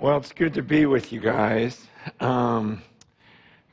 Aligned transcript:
Well, 0.00 0.16
it's 0.16 0.32
good 0.32 0.54
to 0.54 0.62
be 0.62 0.86
with 0.86 1.12
you 1.12 1.20
guys. 1.20 1.86
Um, 2.20 2.80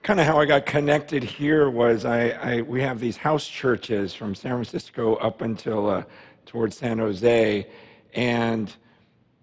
kind 0.04 0.20
of 0.20 0.26
how 0.26 0.42
I 0.42 0.46
got 0.46 0.66
connected 0.66 1.24
here 1.24 1.70
was 1.70 2.04
I, 2.04 2.32
I, 2.32 2.62
we 2.64 2.82
have 2.82 3.00
these 3.00 3.16
house 3.16 3.48
churches 3.48 4.14
from 4.14 4.36
San 4.36 4.52
Francisco 4.52 5.16
up 5.16 5.40
until 5.40 5.90
uh, 5.90 6.04
towards 6.46 6.76
San 6.76 6.98
Jose, 6.98 7.66
and 8.14 8.76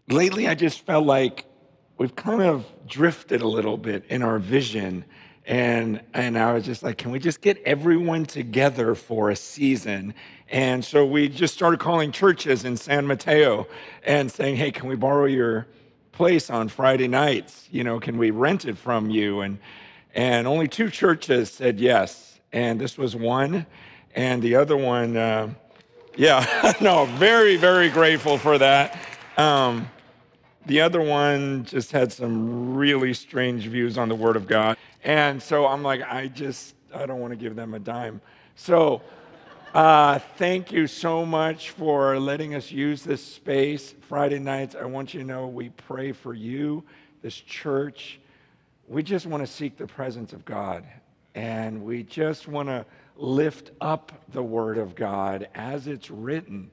lately 0.09 0.47
I 0.47 0.55
just 0.55 0.85
felt 0.85 1.07
like 1.07 1.47
we've 1.97 2.15
kind 2.15 2.43
of 2.43 2.67
drifted 2.87 3.41
a 3.41 3.49
little 3.49 3.79
bit 3.79 4.05
in 4.11 4.23
our 4.23 4.39
vision. 4.39 5.07
And, 5.47 6.03
and 6.13 6.39
I 6.39 6.53
was 6.53 6.67
just 6.67 6.83
like, 6.83 6.99
can 6.99 7.11
we 7.11 7.19
just 7.19 7.41
get 7.41 7.63
everyone 7.65 8.27
together 8.27 8.95
for 8.95 9.31
a 9.31 9.37
season? 9.37 10.13
And 10.51 10.85
so 10.85 11.07
we 11.07 11.31
just 11.31 11.55
started 11.55 11.81
calling 11.81 12.13
churches 12.13 12.67
in 12.67 12.77
San 12.77 13.07
Mateo 13.07 13.69
and 14.03 14.31
saying, 14.31 14.57
hey, 14.57 14.71
can 14.71 14.87
we 14.87 14.97
borrow 14.97 15.25
your 15.25 15.67
place 16.15 16.49
on 16.49 16.69
Friday 16.69 17.09
nights? 17.09 17.69
You 17.71 17.85
know, 17.85 18.01
can 18.01 18.17
we 18.17 18.31
rent 18.31 18.65
it 18.65 18.79
from 18.79 19.11
you? 19.11 19.41
And, 19.41 19.59
and 20.15 20.47
only 20.47 20.69
two 20.69 20.91
churches 20.91 21.51
said 21.51 21.79
yes. 21.79 22.41
And 22.53 22.81
this 22.81 22.97
was 22.97 23.17
one. 23.17 23.67
And 24.15 24.43
the 24.43 24.55
other 24.57 24.77
one, 24.77 25.17
uh, 25.17 25.53
yeah, 26.17 26.73
no, 26.81 27.07
very, 27.07 27.57
very 27.57 27.91
grateful 27.91 28.39
for 28.39 28.59
that. 28.59 28.99
Um, 29.37 29.91
the 30.67 30.81
other 30.81 31.03
one 31.03 31.65
just 31.65 31.93
had 31.93 32.13
some 32.13 32.75
really 32.75 33.13
strange 33.13 33.67
views 33.67 33.99
on 33.99 34.09
the 34.09 34.15
Word 34.15 34.37
of 34.37 34.47
God. 34.47 34.77
And 35.03 35.43
so 35.43 35.67
I'm 35.67 35.83
like, 35.83 36.01
I 36.03 36.29
just, 36.29 36.75
I 36.95 37.07
don't 37.07 37.21
want 37.21 37.33
to 37.33 37.37
give 37.37 37.57
them 37.57 37.75
a 37.75 37.79
dime. 37.79 38.21
So, 38.55 39.03
uh, 39.75 40.21
thank 40.37 40.71
you 40.71 40.87
so 40.87 41.27
much 41.27 41.71
for 41.71 42.17
letting 42.21 42.55
us 42.55 42.71
use 42.71 43.03
this 43.03 43.21
space 43.21 43.93
Friday 44.03 44.39
nights. 44.39 44.77
I 44.77 44.85
want 44.85 45.13
you 45.13 45.19
to 45.19 45.27
know 45.27 45.49
we 45.49 45.71
pray 45.71 46.13
for 46.13 46.33
you, 46.33 46.85
this 47.23 47.35
church. 47.35 48.21
We 48.87 49.03
just 49.03 49.27
want 49.27 49.45
to 49.45 49.53
seek 49.53 49.77
the 49.77 49.89
presence 49.89 50.33
of 50.33 50.45
God. 50.45 50.85
And 51.35 51.85
we 51.85 52.05
just 52.05 52.47
want 52.47 52.69
to 52.69 52.87
lift 53.17 53.73
up 53.81 54.13
the 54.29 54.45
Word 54.45 54.79
of 54.79 54.95
God 54.95 55.49
as 55.57 55.89
it's 55.89 56.09
written. 56.09 56.71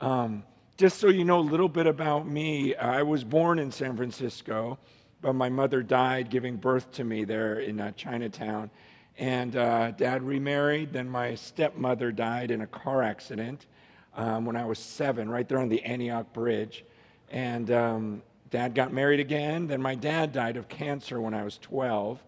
Um, 0.00 0.44
just 0.76 1.00
so 1.00 1.08
you 1.08 1.24
know 1.24 1.40
a 1.40 1.40
little 1.40 1.68
bit 1.68 1.88
about 1.88 2.28
me, 2.28 2.76
I 2.76 3.02
was 3.02 3.24
born 3.24 3.58
in 3.58 3.72
San 3.72 3.96
Francisco, 3.96 4.78
but 5.20 5.32
my 5.32 5.48
mother 5.48 5.82
died 5.82 6.30
giving 6.30 6.58
birth 6.58 6.92
to 6.92 7.02
me 7.02 7.24
there 7.24 7.58
in 7.58 7.80
uh, 7.80 7.90
Chinatown. 7.96 8.70
And 9.18 9.56
uh, 9.56 9.92
dad 9.92 10.22
remarried. 10.22 10.92
Then 10.92 11.08
my 11.08 11.34
stepmother 11.34 12.12
died 12.12 12.50
in 12.50 12.60
a 12.60 12.66
car 12.66 13.02
accident 13.02 13.66
um, 14.14 14.44
when 14.44 14.56
I 14.56 14.64
was 14.64 14.78
seven, 14.78 15.28
right 15.30 15.48
there 15.48 15.58
on 15.58 15.68
the 15.68 15.82
Antioch 15.84 16.32
Bridge. 16.32 16.84
And 17.30 17.70
um, 17.70 18.22
dad 18.50 18.74
got 18.74 18.92
married 18.92 19.20
again. 19.20 19.66
Then 19.66 19.80
my 19.80 19.94
dad 19.94 20.32
died 20.32 20.56
of 20.56 20.68
cancer 20.68 21.20
when 21.20 21.34
I 21.34 21.44
was 21.44 21.58
12. 21.58 22.22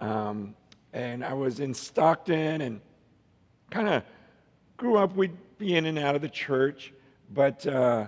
Um, 0.00 0.54
and 0.92 1.24
I 1.24 1.34
was 1.34 1.60
in 1.60 1.74
Stockton 1.74 2.62
and 2.62 2.80
kind 3.70 3.88
of 3.88 4.02
grew 4.76 4.96
up. 4.96 5.14
We'd 5.14 5.36
be 5.58 5.76
in 5.76 5.86
and 5.86 5.98
out 5.98 6.14
of 6.14 6.22
the 6.22 6.28
church. 6.28 6.92
But 7.32 7.66
uh, 7.66 8.06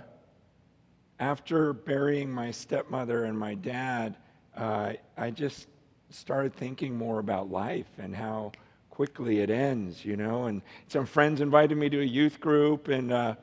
after 1.20 1.72
burying 1.72 2.30
my 2.30 2.50
stepmother 2.50 3.24
and 3.24 3.38
my 3.38 3.54
dad, 3.54 4.16
uh, 4.56 4.94
I 5.16 5.30
just 5.30 5.68
started 6.14 6.54
thinking 6.54 6.96
more 6.96 7.18
about 7.18 7.50
life 7.50 7.88
and 7.98 8.14
how 8.14 8.52
quickly 8.90 9.40
it 9.40 9.50
ends, 9.50 10.04
you 10.04 10.16
know. 10.16 10.44
And 10.44 10.62
some 10.88 11.06
friends 11.06 11.40
invited 11.40 11.76
me 11.76 11.88
to 11.90 12.00
a 12.00 12.04
youth 12.04 12.40
group 12.40 12.88
and 12.88 13.12
uh, 13.12 13.34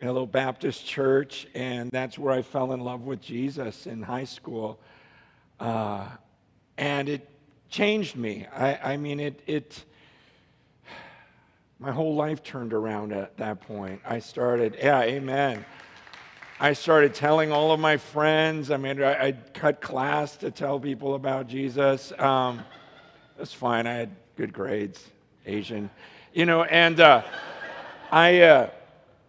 in 0.00 0.08
a 0.08 0.12
little 0.12 0.26
Baptist 0.26 0.84
church, 0.84 1.46
and 1.54 1.90
that's 1.90 2.18
where 2.18 2.34
I 2.34 2.42
fell 2.42 2.72
in 2.72 2.80
love 2.80 3.02
with 3.02 3.20
Jesus 3.20 3.86
in 3.86 4.02
high 4.02 4.24
school. 4.24 4.80
Uh, 5.60 6.08
and 6.76 7.08
it 7.08 7.28
changed 7.68 8.16
me. 8.16 8.46
I, 8.52 8.94
I 8.94 8.96
mean, 8.96 9.20
it, 9.20 9.40
it, 9.46 9.84
my 11.78 11.92
whole 11.92 12.16
life 12.16 12.42
turned 12.42 12.72
around 12.72 13.12
at 13.12 13.36
that 13.36 13.60
point. 13.60 14.00
I 14.04 14.18
started, 14.18 14.76
yeah, 14.78 15.02
amen. 15.02 15.64
I 16.62 16.74
started 16.74 17.12
telling 17.12 17.50
all 17.50 17.72
of 17.72 17.80
my 17.80 17.96
friends. 17.96 18.70
I 18.70 18.76
mean, 18.76 19.02
I, 19.02 19.20
I 19.20 19.32
cut 19.52 19.80
class 19.80 20.36
to 20.36 20.52
tell 20.52 20.78
people 20.78 21.16
about 21.16 21.48
Jesus. 21.48 22.12
Um, 22.20 22.62
that's 23.36 23.52
fine. 23.52 23.84
I 23.88 23.94
had 23.94 24.10
good 24.36 24.52
grades, 24.52 25.04
Asian, 25.44 25.90
you 26.32 26.46
know. 26.46 26.62
And 26.62 27.00
uh, 27.00 27.24
I, 28.12 28.42
uh, 28.42 28.70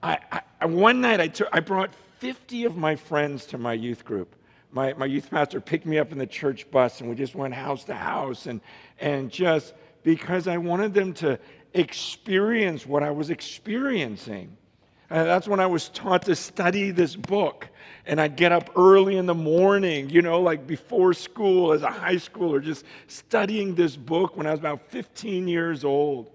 I, 0.04 0.20
I, 0.62 0.66
one 0.68 1.02
night 1.02 1.20
I 1.20 1.28
took, 1.28 1.48
I 1.52 1.60
brought 1.60 1.90
50 2.20 2.66
of 2.66 2.78
my 2.78 2.96
friends 2.96 3.48
to 3.48 3.58
my 3.58 3.74
youth 3.74 4.06
group. 4.06 4.36
My, 4.72 4.94
my 4.94 5.08
youth 5.08 5.32
pastor 5.32 5.60
picked 5.60 5.88
me 5.88 5.98
up 5.98 6.12
in 6.12 6.20
the 6.20 6.28
church 6.28 6.70
bus, 6.70 7.02
and 7.02 7.10
we 7.10 7.16
just 7.16 7.34
went 7.34 7.56
house 7.56 7.84
to 7.86 7.96
house, 7.96 8.46
and 8.46 8.62
and 9.00 9.32
just 9.32 9.74
because 10.04 10.48
I 10.48 10.58
wanted 10.60 10.94
them 10.94 11.14
to 11.16 11.40
experience 11.74 12.86
what 12.86 13.02
I 13.02 13.10
was 13.10 13.32
experiencing. 13.32 14.56
And 15.10 15.28
that's 15.28 15.48
when 15.48 15.60
I 15.60 15.68
was 15.68 15.90
taught 15.90 16.24
to 16.24 16.36
study 16.36 16.92
this 16.92 17.16
book. 17.16 17.68
And 18.06 18.20
I'd 18.20 18.36
get 18.36 18.52
up 18.52 18.72
early 18.76 19.18
in 19.18 19.26
the 19.26 19.36
morning, 19.36 20.10
you 20.10 20.22
know, 20.22 20.42
like 20.42 20.68
before 20.68 21.14
school 21.14 21.72
as 21.72 21.84
a 21.84 21.90
high 21.90 22.16
schooler, 22.16 22.62
just 22.62 22.86
studying 23.08 23.76
this 23.76 23.96
book 23.96 24.36
when 24.36 24.48
I 24.48 24.52
was 24.52 24.60
about 24.60 24.90
15 24.90 25.48
years 25.48 25.84
old. 25.86 26.30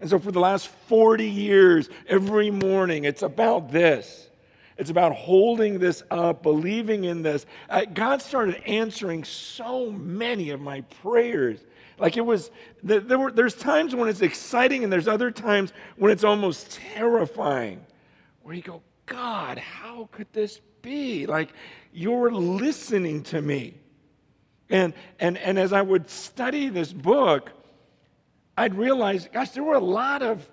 And 0.00 0.08
so 0.08 0.18
for 0.18 0.32
the 0.32 0.40
last 0.40 0.68
40 0.88 1.26
years, 1.26 1.88
every 2.08 2.50
morning, 2.50 3.04
it's 3.04 3.22
about 3.22 3.70
this. 3.70 4.28
It's 4.76 4.90
about 4.90 5.14
holding 5.14 5.78
this 5.78 6.02
up, 6.10 6.42
believing 6.42 7.04
in 7.04 7.22
this. 7.22 7.44
Uh, 7.68 7.84
God 7.84 8.22
started 8.22 8.62
answering 8.66 9.24
so 9.24 9.90
many 9.90 10.50
of 10.50 10.60
my 10.60 10.80
prayers. 11.02 11.60
Like 11.98 12.16
it 12.16 12.24
was, 12.24 12.50
there 12.82 13.18
were, 13.18 13.30
there's 13.30 13.54
times 13.54 13.94
when 13.94 14.08
it's 14.08 14.22
exciting 14.22 14.82
and 14.82 14.92
there's 14.92 15.06
other 15.06 15.30
times 15.30 15.74
when 15.96 16.10
it's 16.10 16.24
almost 16.24 16.70
terrifying 16.94 17.84
where 18.42 18.54
you 18.54 18.62
go, 18.62 18.82
God, 19.06 19.58
how 19.58 20.08
could 20.12 20.32
this 20.32 20.60
be? 20.82 21.26
Like, 21.26 21.50
you're 21.92 22.30
listening 22.30 23.22
to 23.24 23.42
me. 23.42 23.74
And, 24.68 24.94
and, 25.18 25.36
and 25.38 25.58
as 25.58 25.72
I 25.72 25.82
would 25.82 26.08
study 26.08 26.68
this 26.68 26.92
book, 26.92 27.50
I'd 28.56 28.74
realize, 28.74 29.28
gosh, 29.32 29.50
there 29.50 29.64
were 29.64 29.74
a 29.74 29.80
lot 29.80 30.22
of 30.22 30.48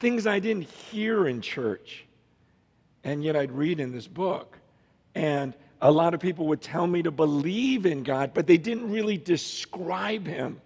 things 0.00 0.26
I 0.26 0.38
didn't 0.38 0.64
hear 0.64 1.28
in 1.28 1.40
church. 1.40 2.06
And 3.04 3.22
yet 3.22 3.36
I'd 3.36 3.52
read 3.52 3.80
in 3.80 3.92
this 3.92 4.06
book. 4.06 4.58
And 5.14 5.54
a 5.80 5.90
lot 5.90 6.14
of 6.14 6.20
people 6.20 6.46
would 6.48 6.60
tell 6.60 6.86
me 6.86 7.02
to 7.02 7.10
believe 7.10 7.86
in 7.86 8.02
God, 8.02 8.32
but 8.34 8.46
they 8.46 8.58
didn't 8.58 8.90
really 8.90 9.16
describe 9.16 10.26
Him. 10.26 10.60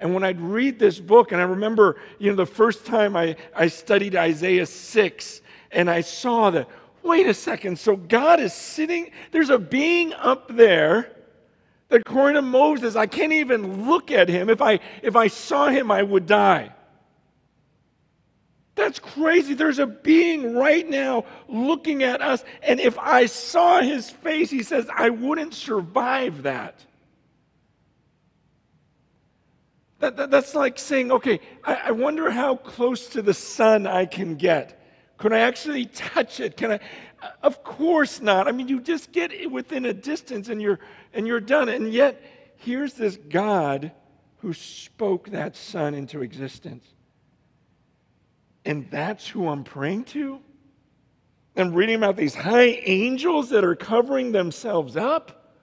And 0.00 0.14
when 0.14 0.22
I'd 0.22 0.40
read 0.40 0.78
this 0.78 1.00
book, 1.00 1.32
and 1.32 1.40
I 1.40 1.44
remember, 1.44 1.96
you 2.18 2.30
know, 2.30 2.36
the 2.36 2.46
first 2.46 2.86
time 2.86 3.16
I, 3.16 3.36
I 3.54 3.66
studied 3.66 4.14
Isaiah 4.14 4.66
6, 4.66 5.40
and 5.72 5.90
I 5.90 6.02
saw 6.02 6.50
that, 6.50 6.68
wait 7.02 7.26
a 7.26 7.34
second, 7.34 7.78
so 7.78 7.96
God 7.96 8.38
is 8.40 8.52
sitting, 8.52 9.10
there's 9.32 9.50
a 9.50 9.58
being 9.58 10.12
up 10.14 10.54
there 10.54 11.10
that 11.88 12.02
according 12.02 12.34
to 12.34 12.42
Moses, 12.42 12.96
I 12.96 13.06
can't 13.06 13.32
even 13.32 13.88
look 13.88 14.10
at 14.10 14.28
him. 14.28 14.50
If 14.50 14.60
I 14.60 14.80
if 15.02 15.16
I 15.16 15.28
saw 15.28 15.68
him, 15.68 15.90
I 15.90 16.02
would 16.02 16.26
die. 16.26 16.72
That's 18.74 19.00
crazy. 19.00 19.54
There's 19.54 19.80
a 19.80 19.86
being 19.86 20.54
right 20.54 20.88
now 20.88 21.24
looking 21.48 22.04
at 22.04 22.22
us, 22.22 22.44
and 22.62 22.78
if 22.78 22.96
I 22.98 23.26
saw 23.26 23.80
his 23.80 24.08
face, 24.08 24.50
he 24.50 24.62
says, 24.62 24.88
I 24.94 25.10
wouldn't 25.10 25.54
survive 25.54 26.44
that. 26.44 26.84
That, 30.00 30.16
that, 30.16 30.30
that's 30.30 30.54
like 30.54 30.78
saying, 30.78 31.10
okay, 31.10 31.40
I, 31.64 31.74
I 31.86 31.90
wonder 31.90 32.30
how 32.30 32.56
close 32.56 33.08
to 33.08 33.22
the 33.22 33.34
sun 33.34 33.86
I 33.86 34.06
can 34.06 34.36
get. 34.36 34.80
Can 35.18 35.32
I 35.32 35.40
actually 35.40 35.86
touch 35.86 36.38
it? 36.40 36.56
Can 36.56 36.72
I? 36.72 36.80
Uh, 37.20 37.30
of 37.42 37.64
course 37.64 38.20
not. 38.20 38.46
I 38.46 38.52
mean, 38.52 38.68
you 38.68 38.80
just 38.80 39.10
get 39.10 39.50
within 39.50 39.84
a 39.86 39.92
distance 39.92 40.48
and 40.48 40.62
you're 40.62 40.78
and 41.12 41.26
you're 41.26 41.40
done. 41.40 41.68
And 41.68 41.92
yet, 41.92 42.22
here's 42.56 42.94
this 42.94 43.16
God 43.16 43.90
who 44.38 44.52
spoke 44.52 45.30
that 45.30 45.56
sun 45.56 45.94
into 45.94 46.22
existence. 46.22 46.84
And 48.64 48.88
that's 48.90 49.26
who 49.26 49.48
I'm 49.48 49.64
praying 49.64 50.04
to. 50.04 50.40
I'm 51.56 51.74
reading 51.74 51.96
about 51.96 52.16
these 52.16 52.36
high 52.36 52.80
angels 52.84 53.50
that 53.50 53.64
are 53.64 53.74
covering 53.74 54.30
themselves 54.30 54.96
up 54.96 55.56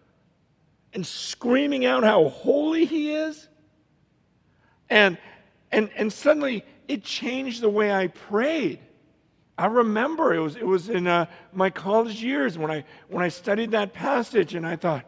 and 0.94 1.06
screaming 1.06 1.86
out 1.86 2.04
how 2.04 2.28
holy 2.28 2.86
he. 2.86 3.05
And, 4.90 5.18
and, 5.72 5.90
and 5.96 6.12
suddenly 6.12 6.64
it 6.88 7.04
changed 7.04 7.62
the 7.62 7.70
way 7.70 7.92
I 7.92 8.08
prayed. 8.08 8.80
I 9.58 9.68
remember 9.68 10.34
it 10.34 10.40
was, 10.40 10.56
it 10.58 10.68
was 10.68 10.90
in 10.90 11.08
uh, 11.08 11.28
my 11.54 11.70
college 11.70 12.22
years 12.22 12.58
when 12.58 12.70
I, 12.70 12.84
when 13.08 13.24
I 13.24 13.30
studied 13.30 13.72
that 13.72 13.94
passage, 13.94 14.54
and 14.54 14.68
I 14.68 14.76
thought, 14.76 15.06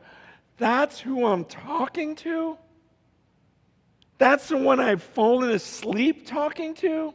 that's 0.58 1.00
who 1.00 1.26
I'm 1.26 1.44
talking 1.46 2.16
to? 2.18 2.58
That's 4.18 4.48
the 4.48 4.58
one 4.58 4.80
I've 4.80 5.04
fallen 5.04 5.52
asleep 5.52 6.26
talking 6.26 6.74
to? 6.76 7.14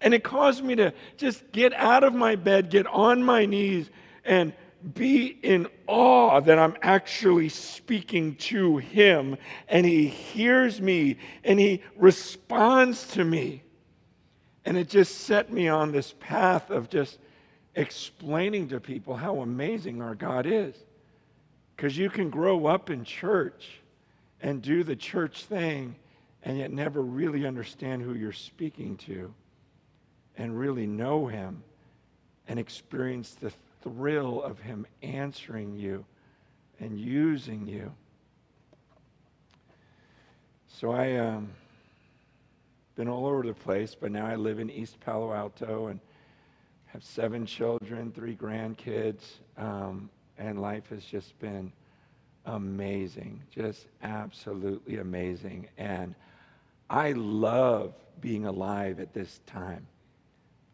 And 0.00 0.14
it 0.14 0.22
caused 0.22 0.62
me 0.62 0.76
to 0.76 0.92
just 1.16 1.50
get 1.52 1.72
out 1.74 2.04
of 2.04 2.14
my 2.14 2.36
bed, 2.36 2.70
get 2.70 2.86
on 2.86 3.22
my 3.22 3.46
knees, 3.46 3.90
and, 4.24 4.52
be 4.94 5.26
in 5.42 5.66
awe 5.86 6.40
that 6.40 6.58
I'm 6.58 6.76
actually 6.82 7.48
speaking 7.48 8.36
to 8.36 8.78
him 8.78 9.36
and 9.68 9.84
he 9.84 10.06
hears 10.06 10.80
me 10.80 11.18
and 11.44 11.58
he 11.60 11.82
responds 11.96 13.06
to 13.08 13.24
me. 13.24 13.62
And 14.64 14.76
it 14.76 14.88
just 14.88 15.18
set 15.18 15.52
me 15.52 15.68
on 15.68 15.92
this 15.92 16.14
path 16.20 16.70
of 16.70 16.90
just 16.90 17.18
explaining 17.74 18.68
to 18.68 18.80
people 18.80 19.16
how 19.16 19.40
amazing 19.40 20.02
our 20.02 20.14
God 20.14 20.46
is. 20.46 20.74
Because 21.76 21.96
you 21.96 22.10
can 22.10 22.30
grow 22.30 22.66
up 22.66 22.90
in 22.90 23.04
church 23.04 23.80
and 24.42 24.60
do 24.60 24.84
the 24.84 24.96
church 24.96 25.44
thing 25.44 25.96
and 26.42 26.58
yet 26.58 26.70
never 26.70 27.02
really 27.02 27.46
understand 27.46 28.02
who 28.02 28.14
you're 28.14 28.32
speaking 28.32 28.96
to 28.96 29.32
and 30.36 30.58
really 30.58 30.86
know 30.86 31.26
him 31.26 31.62
and 32.48 32.58
experience 32.58 33.34
the 33.34 33.52
thrill 33.82 34.42
of 34.42 34.58
him 34.58 34.86
answering 35.02 35.74
you 35.74 36.04
and 36.78 36.98
using 36.98 37.66
you. 37.66 37.92
So 40.68 40.92
I 40.92 41.16
um 41.16 41.50
been 42.96 43.08
all 43.08 43.26
over 43.26 43.42
the 43.42 43.54
place, 43.54 43.96
but 43.98 44.12
now 44.12 44.26
I 44.26 44.34
live 44.34 44.58
in 44.58 44.68
East 44.68 45.00
Palo 45.00 45.32
Alto 45.32 45.86
and 45.86 46.00
have 46.86 47.02
seven 47.02 47.46
children, 47.46 48.12
three 48.12 48.36
grandkids, 48.36 49.22
um, 49.56 50.10
and 50.36 50.60
life 50.60 50.90
has 50.90 51.04
just 51.04 51.38
been 51.38 51.72
amazing, 52.46 53.42
just 53.50 53.86
absolutely 54.02 54.98
amazing. 54.98 55.68
And 55.78 56.14
I 56.90 57.12
love 57.12 57.94
being 58.20 58.44
alive 58.44 59.00
at 59.00 59.14
this 59.14 59.40
time. 59.46 59.86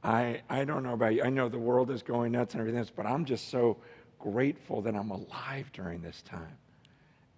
I, 0.07 0.41
I 0.49 0.65
don't 0.65 0.85
know 0.85 0.93
about 0.93 1.15
you. 1.17 1.25
I 1.25 1.31
know 1.31 1.49
the 1.49 1.59
world 1.59 1.91
is 1.91 2.05
going 2.05 2.31
nuts 2.31 2.55
and 2.55 2.61
everything 2.61 2.79
else, 2.79 2.93
but 2.95 3.07
I'm 3.07 3.25
just 3.25 3.49
so 3.49 3.77
grateful 4.21 4.81
that 4.83 4.95
I'm 4.95 5.11
alive 5.11 5.73
during 5.73 6.01
this 6.01 6.23
time. 6.23 6.57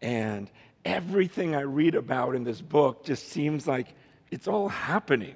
And 0.03 0.50
everything 0.85 1.56
I 1.56 1.62
read 1.62 1.94
about 1.94 2.35
in 2.35 2.44
this 2.44 2.61
book 2.61 3.06
just 3.06 3.29
seems 3.29 3.67
like 3.67 3.94
it's 4.31 4.47
all 4.47 4.69
happening. 4.69 5.35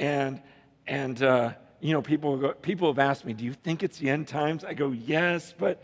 And, 0.00 0.42
and 0.88 1.22
uh, 1.22 1.52
you 1.78 1.92
know, 1.92 2.02
people, 2.02 2.36
go, 2.36 2.52
people 2.54 2.88
have 2.88 2.98
asked 2.98 3.24
me, 3.24 3.32
do 3.32 3.44
you 3.44 3.52
think 3.52 3.84
it's 3.84 3.98
the 3.98 4.10
end 4.10 4.26
times? 4.26 4.64
I 4.64 4.74
go, 4.74 4.90
yes, 4.90 5.54
but, 5.56 5.80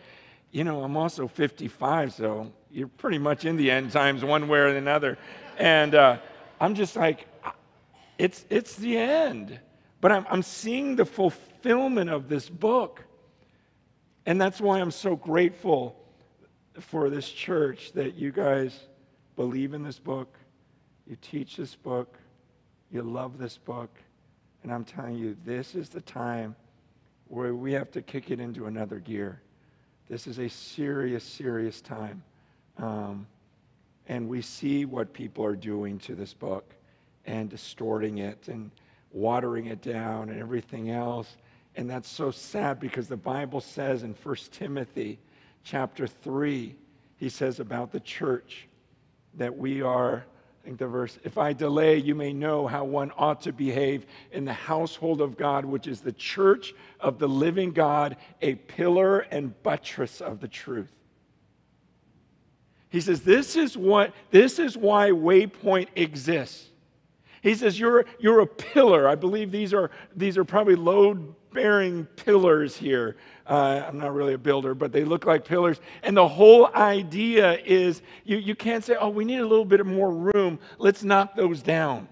you 0.51 0.65
know, 0.65 0.83
I'm 0.83 0.97
also 0.97 1.29
55, 1.29 2.13
so 2.13 2.53
you're 2.73 2.89
pretty 2.89 3.19
much 3.19 3.45
in 3.45 3.57
the 3.57 3.71
end 3.71 3.93
times 3.93 4.25
one 4.25 4.49
way 4.49 4.59
or 4.59 4.67
another. 4.67 5.17
And 5.59 5.95
uh, 5.95 6.19
I'm 6.61 6.75
just 6.75 6.97
like, 6.97 7.29
it's, 8.19 8.45
it's 8.51 8.75
the 8.75 8.99
end. 8.99 9.61
But 10.07 10.13
I'm, 10.13 10.27
I'm 10.31 10.43
seeing 10.45 10.95
the 10.95 11.05
fulfillment 11.05 12.11
of 12.11 12.29
this 12.29 12.49
book. 12.49 13.03
And 14.25 14.41
that's 14.41 14.61
why 14.61 14.79
I'm 14.79 14.93
so 14.93 15.17
grateful 15.17 16.01
for 16.79 17.11
this 17.11 17.29
church 17.29 17.91
that 17.95 18.15
you 18.15 18.31
guys 18.31 18.85
believe 19.35 19.75
in 19.75 19.83
this 19.83 19.99
book, 19.99 20.33
you 21.09 21.17
teach 21.21 21.57
this 21.57 21.75
book, 21.75 22.21
you 22.93 23.03
love 23.03 23.37
this 23.37 23.59
book, 23.59 23.91
and 24.63 24.73
I'm 24.73 24.85
telling 24.85 25.17
you, 25.17 25.37
this 25.45 25.75
is 25.75 25.89
the 25.89 26.03
time 26.03 26.55
where 27.27 27.57
we 27.57 27.73
have 27.73 27.91
to 27.91 28.01
kick 28.01 28.31
it 28.31 28.39
into 28.39 28.67
another 28.67 29.01
gear. 29.01 29.43
This 30.09 30.29
is 30.29 30.39
a 30.39 30.49
serious, 30.49 31.25
serious 31.25 31.81
time. 31.81 32.23
Um, 32.79 33.27
and 34.07 34.29
we 34.29 34.41
see 34.41 34.85
what 34.85 35.13
people 35.13 35.45
are 35.45 35.57
doing 35.57 35.99
to 35.99 36.15
this 36.15 36.33
book 36.33 36.77
and 37.25 37.51
distorting 37.51 38.19
it 38.19 38.47
and 38.47 38.71
watering 39.13 39.67
it 39.67 39.83
down 39.83 40.29
and 40.29 40.41
everything 40.41 40.91
else. 40.91 41.37
And 41.77 41.89
that's 41.89 42.09
so 42.09 42.31
sad 42.31 42.81
because 42.81 43.09
the 43.09 43.17
Bible 43.17 43.61
says 43.61 44.03
in 44.03 44.15
1 44.15 44.37
Timothy 44.53 45.19
chapter 45.63 46.07
3, 46.07 46.75
he 47.17 47.29
says 47.29 47.61
about 47.61 47.93
the 47.93 48.01
church 48.01 48.69
that 49.35 49.57
we 49.57 49.83
are, 49.83 50.25
I 50.63 50.65
think 50.65 50.79
the 50.79 50.87
verse, 50.87 51.19
if 51.25 51.39
I 51.39 51.53
delay, 51.53 51.99
you 51.99 52.15
may 52.15 52.33
know 52.33 52.67
how 52.67 52.85
one 52.85 53.13
ought 53.17 53.43
to 53.43 53.53
behave 53.53 54.07
in 54.33 54.45
the 54.45 54.53
household 54.53 55.21
of 55.21 55.37
God, 55.37 55.65
which 55.65 55.87
is 55.87 56.01
the 56.01 56.13
church 56.13 56.75
of 57.01 57.19
the 57.19 57.29
living 57.29 57.73
God, 57.73 58.17
a 58.43 58.55
pillar 58.55 59.21
and 59.21 59.61
buttress 59.63 60.21
of 60.21 60.41
the 60.41 60.49
truth. 60.49 60.93
He 62.89 63.01
says, 63.01 63.23
This 63.23 63.57
is 63.57 63.77
what 63.77 64.15
this 64.31 64.59
is 64.59 64.77
why 64.77 65.11
Waypoint 65.11 65.89
exists. 65.97 66.71
He 67.47 67.55
says, 67.55 67.79
You're, 67.79 68.07
you're 68.19 68.41
a 68.41 68.47
pillar. 68.47 69.07
I 69.07 69.15
believe 69.15 69.53
these 69.53 69.73
are, 69.73 69.93
these 70.17 70.37
are 70.37 70.45
probably 70.45 70.75
load 70.75 71.33
bearing 71.53 72.05
pillars 72.17 72.77
here. 72.77 73.17
Uh, 73.47 73.85
I'm 73.87 73.99
not 73.99 74.13
really 74.13 74.35
a 74.35 74.39
builder, 74.39 74.75
but 74.75 74.91
they 74.91 75.05
look 75.05 75.27
like 75.27 75.45
pillars. 75.45 75.81
And 76.03 76.17
the 76.17 76.27
whole 76.27 76.67
idea 76.75 77.61
is 77.65 78.03
you, 78.25 78.39
you 78.39 78.57
can't 78.57 78.83
say, 78.83 78.97
Oh, 78.99 79.11
we 79.11 79.25
need 79.25 79.39
a 79.39 79.47
little 79.47 79.65
bit 79.65 79.87
more 79.87 80.11
room. 80.11 80.59
Let's 80.79 81.05
knock 81.05 81.37
those 81.37 81.63
down. 81.63 82.09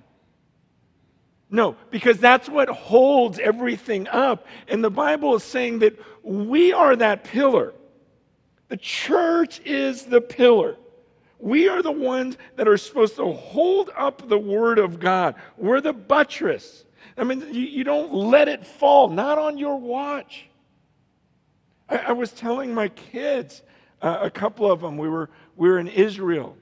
No, 1.51 1.75
because 1.91 2.19
that's 2.19 2.49
what 2.49 2.69
holds 2.69 3.41
everything 3.41 4.07
up. 4.07 4.47
And 4.69 4.85
the 4.85 4.91
Bible 4.91 5.35
is 5.35 5.43
saying 5.43 5.81
that 5.81 5.99
we 6.23 6.73
are 6.73 6.95
that 6.95 7.25
pillar. 7.25 7.75
The 8.69 8.77
church 8.77 9.61
is 9.65 10.05
the 10.05 10.21
pillar. 10.21 10.77
We 11.45 11.69
are 11.69 11.83
the 11.83 11.93
ones 11.93 12.39
that 12.57 12.67
are 12.67 12.79
supposed 12.79 13.17
to 13.17 13.31
hold 13.31 13.91
up 13.99 14.31
the 14.31 14.39
Word 14.39 14.79
of 14.79 14.99
God. 14.99 15.35
We're 15.59 15.83
the 15.83 15.93
buttress. 15.93 16.85
I 17.19 17.25
mean, 17.25 17.43
you, 17.53 17.61
you 17.61 17.85
don't 17.85 18.15
let 18.15 18.49
it 18.49 18.67
fall, 18.67 19.11
not 19.11 19.37
on 19.37 19.59
your 19.59 19.77
watch. 19.77 20.47
I, 21.87 21.99
I 21.99 22.13
was 22.13 22.33
telling 22.33 22.73
my 22.73 22.89
kids, 22.89 23.61
uh, 24.01 24.21
a 24.23 24.31
couple 24.31 24.73
of 24.73 24.81
them, 24.81 24.97
we 24.97 25.07
were, 25.07 25.29
we 25.55 25.69
were 25.69 25.79
in 25.79 25.87
Israel. 25.87 26.57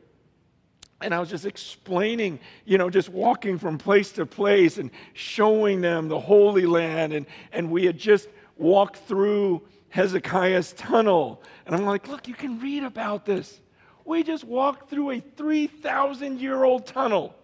And 1.01 1.15
I 1.15 1.21
was 1.21 1.31
just 1.31 1.47
explaining, 1.47 2.41
you 2.65 2.77
know, 2.77 2.91
just 2.91 3.09
walking 3.09 3.59
from 3.59 3.79
place 3.79 4.11
to 4.13 4.27
place 4.27 4.79
and 4.79 4.91
showing 5.13 5.81
them 5.81 6.09
the 6.09 6.19
Holy 6.19 6.67
Land. 6.67 7.13
And, 7.13 7.27
and 7.53 7.71
we 7.71 7.87
had 7.87 7.99
just 7.99 8.29
walked 8.57 8.97
through 8.97 9.63
Hezekiah's 9.91 10.73
tunnel. 10.73 11.41
And 11.67 11.77
I'm 11.77 11.87
like, 11.87 12.09
look, 12.09 12.27
you 12.27 12.35
can 12.35 12.59
read 12.59 12.83
about 12.83 13.25
this. 13.25 13.61
We 14.05 14.23
just 14.23 14.45
walked 14.45 14.91
through 14.91 15.11
a 15.11 15.21
3,000 15.21 16.41
year 16.41 16.65
old 16.65 16.87
tunnel. 16.87 17.35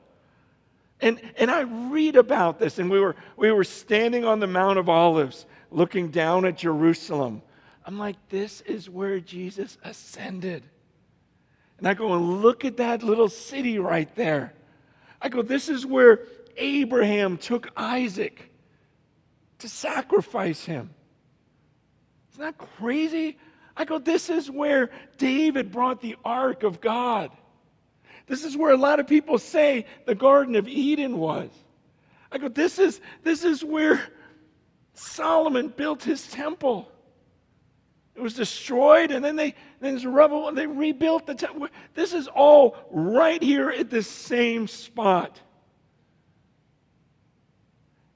And, 1.01 1.21
and 1.37 1.51
I 1.51 1.61
read 1.61 2.17
about 2.17 2.59
this, 2.59 2.79
and 2.79 2.91
we 2.91 2.99
were, 2.99 3.15
we 3.37 3.53
were 3.53 3.65
standing 3.65 4.25
on 4.25 4.41
the 4.41 4.49
Mount 4.49 4.79
of 4.79 4.89
Olives 4.89 5.47
looking 5.71 6.11
down 6.11 6.45
at 6.45 6.57
Jerusalem. 6.57 7.43
I'm 7.85 7.99
like, 7.99 8.17
this 8.29 8.61
is 8.63 8.91
where 8.91 9.21
Jesus 9.21 9.79
ascended. 9.85 10.65
And 11.79 11.87
I 11.87 11.95
go 11.95 12.15
and 12.15 12.43
look 12.43 12.65
at 12.65 12.79
that 12.79 13.03
little 13.03 13.29
city 13.29 13.79
right 13.79 14.13
there. 14.17 14.53
I 15.23 15.29
go, 15.29 15.43
this 15.43 15.69
is 15.69 15.87
where 15.87 16.25
Abraham 16.57 17.39
took 17.39 17.71
Isaac 17.77 18.51
to 19.61 19.69
sacrifice 19.69 20.65
him. 20.65 20.91
Isn't 22.33 22.43
that 22.43 22.59
crazy? 22.59 23.39
I 23.79 23.85
go, 23.85 24.01
this 24.01 24.29
is 24.29 24.51
where 24.51 24.91
David 25.19 25.71
brought 25.71 26.01
the 26.01 26.17
ark 26.25 26.65
of 26.65 26.81
God. 26.81 27.31
This 28.27 28.45
is 28.45 28.57
where 28.57 28.73
a 28.73 28.77
lot 28.77 28.99
of 28.99 29.07
people 29.07 29.39
say 29.39 29.87
the 30.05 30.17
Garden 30.17 30.57
of 30.57 30.67
Eden 30.67 31.17
was. 31.17 31.49
I 32.33 32.39
go, 32.39 32.49
this 32.49 32.81
is, 32.81 33.01
this 33.23 33.45
is 33.45 33.65
where 33.65 34.03
Solomon 34.95 35.69
built 35.69 36.03
his 36.03 36.27
temple. 36.27 36.91
It 38.17 38.21
was 38.21 38.35
destroyed, 38.35 39.13
and 39.13 39.25
then 39.25 39.37
they 39.37 39.55
then 39.81 40.03
rubble, 40.13 40.49
and 40.49 40.59
they 40.59 40.67
rebuilt 40.67 41.25
the 41.25 41.37
temple. 41.37 41.69
This 41.95 42.13
is 42.13 42.27
all 42.27 42.77
right 42.91 43.41
here 43.41 43.71
at 43.71 43.91
the 43.91 44.03
same 44.03 44.67
spot. 44.67 45.41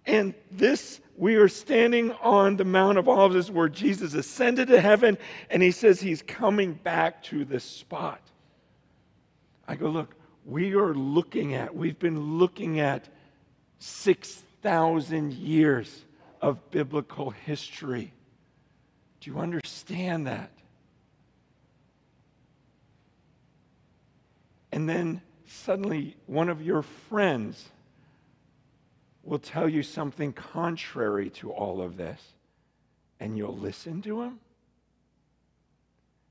And 0.05 0.35
this 0.51 1.01
we 1.23 1.37
are 1.37 1.47
standing 1.47 2.11
on 2.15 2.57
the 2.57 2.65
Mount 2.65 2.99
of 2.99 3.09
Olives 3.09 3.49
where 3.49 3.69
Jesus 3.69 4.13
ascended 4.13 4.67
to 4.67 4.81
heaven 4.81 5.17
and 5.51 5.63
he 5.63 5.71
says 5.71 6.01
he's 6.01 6.21
coming 6.21 6.73
back 6.73 7.23
to 7.23 7.45
this 7.45 7.63
spot. 7.63 8.21
I 9.69 9.77
go, 9.77 9.89
look, 9.89 10.17
we 10.45 10.75
are 10.75 10.93
looking 10.93 11.55
at, 11.55 11.77
we've 11.77 12.01
been 12.01 12.39
looking 12.41 12.81
at 12.81 13.09
6,000 13.79 15.33
years 15.35 16.05
of 16.41 16.73
biblical 16.73 17.31
history. 17.31 18.13
Do 19.21 19.31
you 19.31 19.39
understand 19.39 20.27
that? 20.27 20.51
And 24.73 24.89
then 24.89 25.23
suddenly 25.47 26.17
one 26.27 26.49
of 26.49 26.63
your 26.63 26.83
friends 26.83 27.71
will 29.23 29.39
tell 29.39 29.69
you 29.69 29.83
something 29.83 30.33
contrary 30.33 31.31
to 31.31 31.51
all 31.51 31.81
of 31.81 31.97
this, 31.97 32.21
and 33.21 33.37
you'll 33.37 33.57
listen 33.57 34.03
to 34.03 34.23
him? 34.23 34.41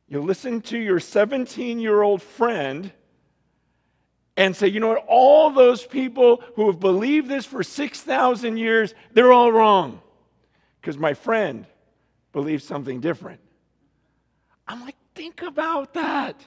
You'll 0.08 0.26
listen 0.26 0.62
to 0.64 0.78
your 0.78 1.00
17 1.00 1.80
year 1.80 2.02
old 2.02 2.22
friend 2.22 2.92
and 4.36 4.56
say, 4.56 4.68
you 4.68 4.80
know 4.80 4.90
what, 4.90 5.06
all 5.08 5.52
those 5.52 5.86
people 5.86 6.44
who 6.56 6.68
have 6.68 6.80
believed 6.80 7.30
this 7.30 7.46
for 7.46 7.64
6,000 7.64 8.58
years, 8.58 8.94
they're 9.14 9.32
all 9.32 9.52
wrong. 9.52 10.02
Because 10.80 10.98
my 10.98 11.14
friend 11.14 11.66
believes 12.34 12.64
something 12.64 13.00
different. 13.00 13.40
I'm 14.68 14.82
like, 14.82 14.96
think 15.16 15.42
about 15.42 15.94
that. 15.94 16.44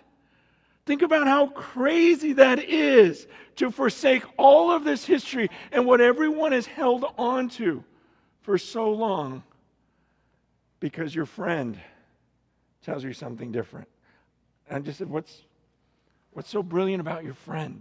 Think 0.87 1.03
about 1.03 1.27
how 1.27 1.47
crazy 1.47 2.35
that 2.35 2.59
is 2.59 3.27
to 3.57 3.71
forsake 3.71 4.23
all 4.37 4.71
of 4.71 4.85
this 4.85 5.05
history 5.05 5.51
and 5.73 5.87
what 5.87 6.01
everyone 6.01 6.53
has 6.53 6.67
held 6.67 7.07
on 7.17 7.49
to 7.51 7.83
for 8.43 8.59
so 8.59 8.91
long 8.91 9.43
because 10.81 11.15
your 11.15 11.25
friend 11.25 11.79
tells 12.83 13.03
you 13.03 13.15
something 13.15 13.51
different. 13.51 13.89
And 14.69 14.79
I 14.79 14.81
just 14.81 14.99
said, 14.99 15.09
What's, 15.09 15.43
what's 16.33 16.51
so 16.51 16.63
brilliant 16.63 17.01
about 17.01 17.25
your 17.25 17.35
friend? 17.35 17.81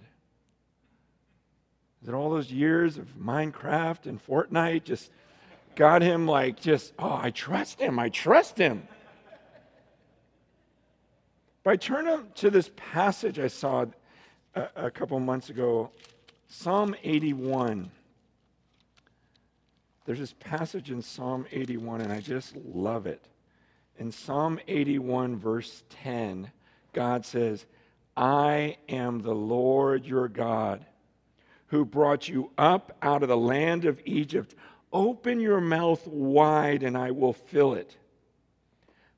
Is 2.02 2.08
it 2.08 2.14
all 2.14 2.30
those 2.30 2.52
years 2.52 2.98
of 2.98 3.08
Minecraft 3.18 4.06
and 4.06 4.26
Fortnite 4.26 4.84
just 4.84 5.12
got 5.76 6.02
him 6.02 6.28
like, 6.28 6.60
just, 6.60 6.94
oh, 7.00 7.20
I 7.22 7.32
trust 7.32 7.80
him, 7.80 8.00
I 8.00 8.10
trust 8.10 8.58
him. 8.58 8.88
But 11.64 11.72
I 11.72 11.76
turn 11.78 12.28
to 12.36 12.50
this 12.50 12.70
passage 12.76 13.40
I 13.40 13.48
saw 13.48 13.86
a, 14.54 14.68
a 14.76 14.92
couple 14.92 15.20
months 15.20 15.50
ago, 15.50 15.92
Psalm 16.48 16.96
81. 17.04 17.90
There's 20.06 20.20
this 20.20 20.36
passage 20.40 20.92
in 20.92 21.02
Psalm 21.02 21.46
81, 21.52 22.02
and 22.02 22.12
I 22.12 22.20
just 22.20 22.56
love 22.58 23.08
it. 23.08 23.30
In 23.98 24.12
Psalm 24.12 24.60
81, 24.68 25.38
verse 25.38 25.84
10, 25.90 26.52
God 26.92 27.26
says, 27.26 27.66
I 28.18 28.78
am 28.90 29.22
the 29.22 29.34
Lord 29.34 30.06
your 30.06 30.28
God 30.28 30.86
who 31.68 31.86
brought 31.86 32.28
you 32.28 32.52
up 32.58 32.96
out 33.02 33.24
of 33.24 33.30
the 33.30 33.38
land 33.38 33.86
of 33.86 34.02
Egypt. 34.06 34.54
Open 34.92 35.40
your 35.40 35.62
mouth 35.62 36.06
wide, 36.06 36.84
and 36.84 36.98
I 36.98 37.12
will 37.12 37.34
fill 37.34 37.74
it. 37.74 37.98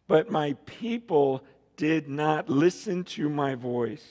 But 0.07 0.29
my 0.29 0.53
people 0.65 1.43
did 1.75 2.07
not 2.07 2.49
listen 2.49 3.03
to 3.03 3.29
my 3.29 3.55
voice. 3.55 4.05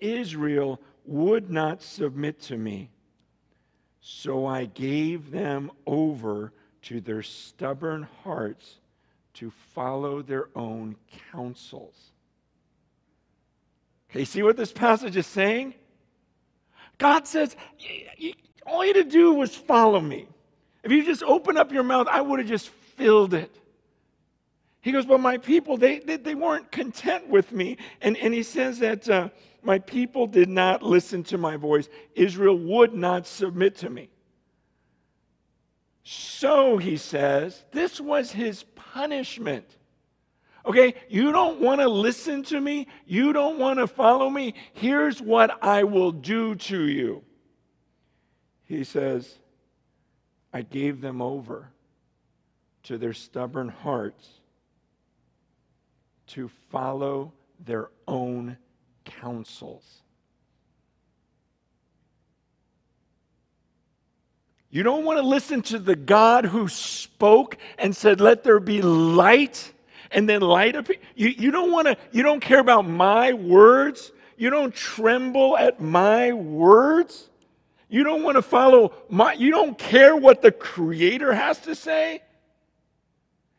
Israel 0.00 0.80
would 1.04 1.50
not 1.50 1.82
submit 1.82 2.40
to 2.42 2.56
me. 2.56 2.90
So 4.00 4.46
I 4.46 4.66
gave 4.66 5.30
them 5.30 5.70
over 5.86 6.52
to 6.82 7.00
their 7.00 7.22
stubborn 7.22 8.06
hearts 8.22 8.78
to 9.34 9.50
follow 9.74 10.22
their 10.22 10.48
own 10.54 10.96
counsels. 11.32 12.12
Okay, 14.10 14.24
see 14.24 14.42
what 14.42 14.56
this 14.56 14.72
passage 14.72 15.16
is 15.16 15.26
saying? 15.26 15.74
God 16.98 17.26
says, 17.26 17.56
all 18.66 18.84
you 18.84 18.94
had 18.94 19.04
to 19.04 19.10
do 19.10 19.34
was 19.34 19.54
follow 19.54 20.00
me. 20.00 20.26
If 20.82 20.92
you 20.92 21.04
just 21.04 21.22
open 21.24 21.56
up 21.56 21.72
your 21.72 21.82
mouth, 21.82 22.06
I 22.08 22.20
would 22.20 22.38
have 22.38 22.48
just 22.48 22.68
filled 22.68 23.34
it. 23.34 23.54
He 24.86 24.92
goes, 24.92 25.04
But 25.04 25.18
my 25.18 25.36
people, 25.36 25.76
they, 25.76 25.98
they, 25.98 26.16
they 26.16 26.36
weren't 26.36 26.70
content 26.70 27.28
with 27.28 27.50
me. 27.50 27.76
And, 28.00 28.16
and 28.18 28.32
he 28.32 28.44
says 28.44 28.78
that 28.78 29.08
uh, 29.08 29.30
my 29.60 29.80
people 29.80 30.28
did 30.28 30.48
not 30.48 30.80
listen 30.80 31.24
to 31.24 31.38
my 31.38 31.56
voice. 31.56 31.88
Israel 32.14 32.56
would 32.56 32.94
not 32.94 33.26
submit 33.26 33.74
to 33.78 33.90
me. 33.90 34.10
So, 36.04 36.76
he 36.76 36.98
says, 36.98 37.64
this 37.72 38.00
was 38.00 38.30
his 38.30 38.62
punishment. 38.76 39.76
Okay, 40.64 40.94
you 41.08 41.32
don't 41.32 41.60
want 41.60 41.80
to 41.80 41.88
listen 41.88 42.44
to 42.44 42.60
me, 42.60 42.86
you 43.06 43.32
don't 43.32 43.58
want 43.58 43.80
to 43.80 43.88
follow 43.88 44.30
me. 44.30 44.54
Here's 44.72 45.20
what 45.20 45.64
I 45.64 45.82
will 45.82 46.12
do 46.12 46.54
to 46.54 46.82
you. 46.84 47.24
He 48.66 48.84
says, 48.84 49.36
I 50.52 50.62
gave 50.62 51.00
them 51.00 51.20
over 51.20 51.72
to 52.84 52.98
their 52.98 53.14
stubborn 53.14 53.68
hearts 53.68 54.28
to 56.28 56.50
follow 56.70 57.32
their 57.64 57.88
own 58.06 58.56
counsels. 59.04 60.02
You 64.70 64.82
don't 64.82 65.04
want 65.04 65.18
to 65.18 65.26
listen 65.26 65.62
to 65.62 65.78
the 65.78 65.96
God 65.96 66.44
who 66.44 66.68
spoke 66.68 67.56
and 67.78 67.96
said, 67.96 68.20
Let 68.20 68.44
there 68.44 68.60
be 68.60 68.82
light, 68.82 69.72
and 70.10 70.28
then 70.28 70.42
light 70.42 70.76
appeared. 70.76 71.00
You, 71.14 71.28
you 71.28 71.50
don't 71.50 71.72
want 71.72 71.86
to, 71.86 71.96
you 72.12 72.22
don't 72.22 72.40
care 72.40 72.60
about 72.60 72.86
my 72.86 73.32
words. 73.32 74.12
You 74.36 74.50
don't 74.50 74.74
tremble 74.74 75.56
at 75.56 75.80
my 75.80 76.32
words. 76.32 77.30
You 77.88 78.04
don't 78.04 78.22
want 78.22 78.36
to 78.36 78.42
follow 78.42 78.92
my, 79.08 79.32
you 79.32 79.50
don't 79.50 79.78
care 79.78 80.14
what 80.14 80.42
the 80.42 80.52
Creator 80.52 81.32
has 81.32 81.58
to 81.60 81.74
say. 81.74 82.20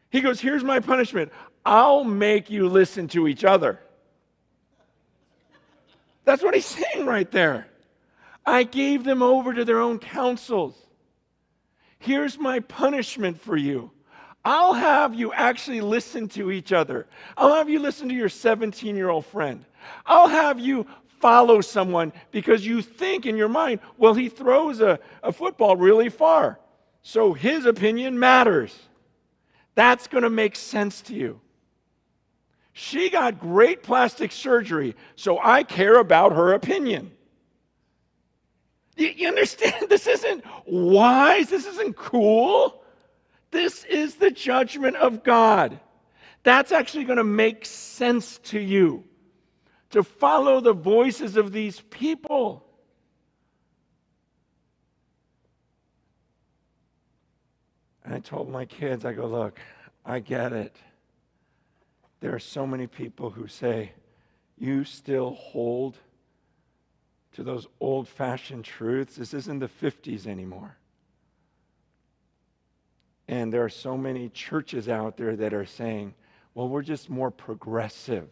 He 0.09 0.21
goes, 0.21 0.39
Here's 0.39 0.63
my 0.63 0.79
punishment. 0.79 1.31
I'll 1.67 2.05
make 2.05 2.49
you 2.49 2.69
listen 2.69 3.09
to 3.09 3.27
each 3.27 3.43
other. 3.43 3.77
That's 6.23 6.41
what 6.41 6.55
he's 6.55 6.65
saying 6.65 7.05
right 7.05 7.29
there. 7.29 7.67
I 8.45 8.63
gave 8.63 9.03
them 9.03 9.21
over 9.21 9.53
to 9.53 9.65
their 9.65 9.81
own 9.81 9.99
counsels. 9.99 10.75
Here's 11.99 12.39
my 12.39 12.61
punishment 12.61 13.41
for 13.41 13.57
you. 13.57 13.91
I'll 14.45 14.75
have 14.75 15.13
you 15.13 15.33
actually 15.33 15.81
listen 15.81 16.29
to 16.29 16.51
each 16.51 16.71
other. 16.71 17.05
I'll 17.35 17.55
have 17.55 17.69
you 17.69 17.79
listen 17.79 18.07
to 18.07 18.15
your 18.15 18.29
17 18.29 18.95
year 18.95 19.09
old 19.09 19.25
friend. 19.25 19.65
I'll 20.05 20.29
have 20.29 20.61
you 20.61 20.87
follow 21.19 21.59
someone 21.59 22.13
because 22.31 22.65
you 22.65 22.81
think 22.81 23.25
in 23.25 23.35
your 23.35 23.49
mind, 23.49 23.81
well, 23.97 24.13
he 24.13 24.29
throws 24.29 24.79
a, 24.79 24.99
a 25.21 25.33
football 25.33 25.75
really 25.75 26.07
far. 26.07 26.61
So 27.01 27.33
his 27.33 27.65
opinion 27.65 28.17
matters. 28.17 28.73
That's 29.75 30.07
going 30.07 30.23
to 30.23 30.29
make 30.29 30.55
sense 30.55 31.01
to 31.01 31.13
you. 31.13 31.41
She 32.79 33.09
got 33.09 33.39
great 33.39 33.81
plastic 33.81 34.31
surgery, 34.31 34.95
so 35.15 35.39
I 35.39 35.63
care 35.63 35.95
about 35.95 36.33
her 36.33 36.53
opinion. 36.53 37.11
You, 38.95 39.07
you 39.07 39.27
understand? 39.29 39.73
This 39.89 40.05
isn't 40.05 40.43
wise. 40.67 41.49
This 41.49 41.65
isn't 41.65 41.95
cool. 41.95 42.83
This 43.49 43.83
is 43.85 44.17
the 44.17 44.29
judgment 44.29 44.95
of 44.97 45.23
God. 45.23 45.79
That's 46.43 46.71
actually 46.71 47.05
going 47.05 47.17
to 47.17 47.23
make 47.23 47.65
sense 47.65 48.37
to 48.43 48.59
you 48.59 49.05
to 49.89 50.03
follow 50.03 50.61
the 50.61 50.73
voices 50.73 51.35
of 51.35 51.51
these 51.51 51.81
people. 51.89 52.63
And 58.05 58.13
I 58.13 58.19
told 58.19 58.51
my 58.51 58.65
kids, 58.65 59.03
I 59.03 59.13
go, 59.13 59.25
look, 59.25 59.59
I 60.05 60.19
get 60.19 60.53
it. 60.53 60.75
There 62.19 62.33
are 62.33 62.39
so 62.39 62.65
many 62.65 62.87
people 62.87 63.29
who 63.29 63.47
say, 63.47 63.91
You 64.57 64.83
still 64.83 65.31
hold 65.31 65.97
to 67.33 67.43
those 67.43 67.67
old 67.79 68.07
fashioned 68.07 68.65
truths. 68.65 69.15
This 69.15 69.33
isn't 69.33 69.59
the 69.59 69.67
50s 69.67 70.25
anymore. 70.25 70.77
And 73.27 73.53
there 73.53 73.63
are 73.63 73.69
so 73.69 73.97
many 73.97 74.29
churches 74.29 74.89
out 74.89 75.17
there 75.17 75.35
that 75.35 75.53
are 75.53 75.65
saying, 75.65 76.15
Well, 76.53 76.69
we're 76.69 76.81
just 76.81 77.09
more 77.09 77.29
progressive. 77.29 78.29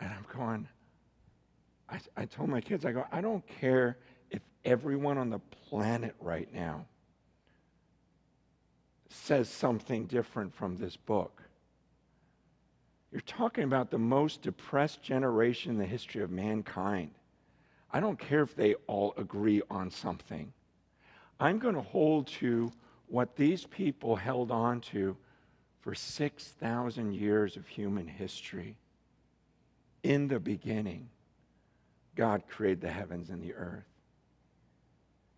And 0.00 0.10
I'm 0.10 0.24
going, 0.34 0.66
I, 1.90 2.00
I 2.16 2.24
told 2.24 2.48
my 2.48 2.62
kids, 2.62 2.86
I 2.86 2.92
go, 2.92 3.04
I 3.12 3.20
don't 3.20 3.46
care 3.46 3.98
if 4.30 4.40
everyone 4.64 5.18
on 5.18 5.28
the 5.28 5.40
planet 5.68 6.14
right 6.20 6.52
now 6.54 6.86
says 9.12 9.48
something 9.48 10.06
different 10.06 10.54
from 10.54 10.76
this 10.76 10.96
book. 10.96 11.42
You're 13.10 13.20
talking 13.22 13.64
about 13.64 13.90
the 13.90 13.98
most 13.98 14.42
depressed 14.42 15.02
generation 15.02 15.72
in 15.72 15.78
the 15.78 15.84
history 15.84 16.22
of 16.22 16.30
mankind. 16.30 17.10
I 17.92 17.98
don't 17.98 18.18
care 18.18 18.42
if 18.42 18.54
they 18.54 18.74
all 18.86 19.14
agree 19.16 19.62
on 19.68 19.90
something. 19.90 20.52
I'm 21.40 21.58
going 21.58 21.74
to 21.74 21.80
hold 21.80 22.28
to 22.28 22.72
what 23.08 23.34
these 23.34 23.64
people 23.64 24.14
held 24.14 24.52
on 24.52 24.80
to 24.80 25.16
for 25.80 25.94
6,000 25.94 27.12
years 27.12 27.56
of 27.56 27.66
human 27.66 28.06
history. 28.06 28.76
In 30.04 30.28
the 30.28 30.38
beginning, 30.38 31.08
God 32.14 32.44
created 32.48 32.82
the 32.82 32.90
heavens 32.90 33.30
and 33.30 33.42
the 33.42 33.54
earth. 33.54 33.88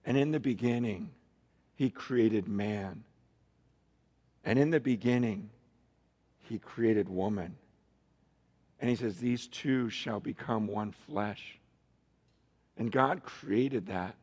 And 0.04 0.18
in 0.18 0.30
the 0.30 0.40
beginning, 0.40 1.10
He 1.74 1.88
created 1.88 2.48
man. 2.48 3.04
And 4.44 4.58
in 4.58 4.70
the 4.70 4.80
beginning, 4.80 5.50
he 6.40 6.58
created 6.58 7.08
woman. 7.08 7.56
And 8.80 8.90
he 8.90 8.96
says, 8.96 9.18
These 9.18 9.46
two 9.46 9.88
shall 9.88 10.20
become 10.20 10.66
one 10.66 10.92
flesh. 11.06 11.58
And 12.76 12.90
God 12.90 13.22
created 13.22 13.86
that. 13.86 14.16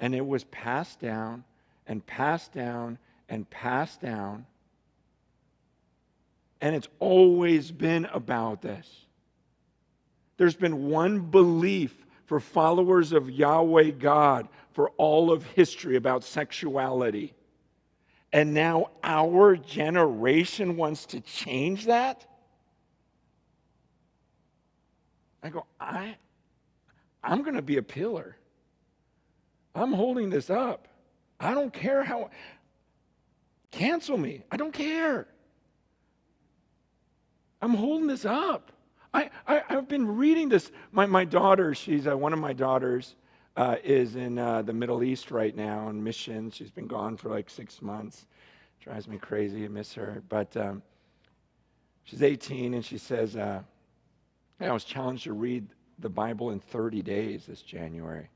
And 0.00 0.14
it 0.14 0.26
was 0.26 0.44
passed 0.44 1.00
down 1.00 1.44
and 1.86 2.04
passed 2.04 2.52
down 2.52 2.98
and 3.28 3.48
passed 3.48 4.00
down. 4.00 4.46
And 6.60 6.74
it's 6.74 6.88
always 6.98 7.70
been 7.70 8.06
about 8.06 8.62
this. 8.62 8.88
There's 10.38 10.56
been 10.56 10.88
one 10.88 11.20
belief 11.20 11.94
for 12.26 12.40
followers 12.40 13.12
of 13.12 13.30
Yahweh 13.30 13.90
God 13.90 14.48
for 14.72 14.90
all 14.96 15.30
of 15.30 15.44
history 15.44 15.96
about 15.96 16.24
sexuality 16.24 17.34
And 18.32 18.54
now 18.54 18.90
our 19.02 19.56
generation 19.56 20.76
wants 20.76 21.06
to 21.06 21.20
change 21.20 21.86
that? 21.86 22.26
I 25.42 25.50
go, 25.50 25.66
I, 25.78 26.16
I'm 27.22 27.42
going 27.42 27.56
to 27.56 27.62
be 27.62 27.76
a 27.76 27.82
pillar. 27.82 28.36
I'm 29.74 29.92
holding 29.92 30.30
this 30.30 30.50
up. 30.50 30.88
I 31.40 31.54
don't 31.54 31.72
care 31.72 32.04
how. 32.04 32.30
Cancel 33.70 34.16
me. 34.16 34.42
I 34.50 34.56
don't 34.56 34.72
care. 34.72 35.26
I'm 37.60 37.74
holding 37.74 38.06
this 38.06 38.24
up. 38.24 38.72
I, 39.14 39.30
I, 39.46 39.62
have 39.68 39.88
been 39.88 40.16
reading 40.16 40.48
this. 40.48 40.70
My, 40.90 41.06
my 41.06 41.24
daughter, 41.24 41.74
she's 41.74 42.06
uh, 42.06 42.16
one 42.16 42.32
of 42.32 42.38
my 42.38 42.52
daughters, 42.52 43.14
uh, 43.56 43.76
is 43.84 44.16
in 44.16 44.38
uh, 44.38 44.62
the 44.62 44.72
Middle 44.72 45.02
East 45.02 45.30
right 45.30 45.54
now 45.54 45.86
on 45.86 46.02
mission. 46.02 46.50
She's 46.50 46.70
been 46.70 46.86
gone 46.86 47.16
for 47.16 47.28
like 47.28 47.50
six 47.50 47.82
months. 47.82 48.26
Drives 48.80 49.06
me 49.06 49.18
crazy. 49.18 49.64
I 49.64 49.68
miss 49.68 49.92
her. 49.94 50.22
But 50.28 50.56
um, 50.56 50.82
she's 52.04 52.22
18 52.22 52.74
and 52.74 52.84
she 52.84 52.98
says, 52.98 53.36
uh, 53.36 53.62
I 54.60 54.72
was 54.72 54.84
challenged 54.84 55.24
to 55.24 55.32
read 55.32 55.66
the 55.98 56.08
Bible 56.08 56.50
in 56.50 56.60
30 56.60 57.02
days 57.02 57.46
this 57.46 57.62
January. 57.62 58.28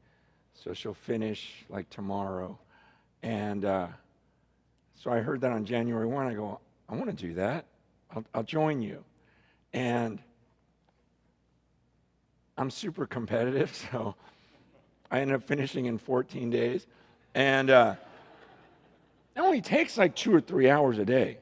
So 0.55 0.73
she'll 0.73 0.95
finish 0.95 1.65
like 1.69 1.89
tomorrow. 1.91 2.59
And 3.23 3.65
uh, 3.65 3.89
so 4.95 5.11
I 5.11 5.21
heard 5.21 5.41
that 5.43 5.53
on 5.53 5.65
January 5.65 6.07
1. 6.07 6.27
I 6.27 6.35
go, 6.35 6.61
I 6.89 6.95
want 6.95 7.07
to 7.07 7.27
do 7.27 7.35
that. 7.35 7.67
I'll, 8.11 8.25
I'll 8.35 8.43
join 8.43 8.81
you. 8.83 9.05
And 9.73 10.21
I'm 12.57 12.71
super 12.71 13.07
competitive, 13.07 13.75
so 13.93 14.15
I 15.11 15.21
ended 15.21 15.37
up 15.37 15.43
finishing 15.45 15.87
in 15.87 15.99
14 15.99 16.51
days. 16.51 16.87
And 17.35 17.71
uh, 17.71 17.95
it 19.35 19.41
only 19.41 19.61
takes 19.61 19.99
like 19.99 20.15
two 20.15 20.35
or 20.35 20.41
three 20.41 20.71
hours 20.71 20.99
a 20.99 21.05
day. 21.05 21.39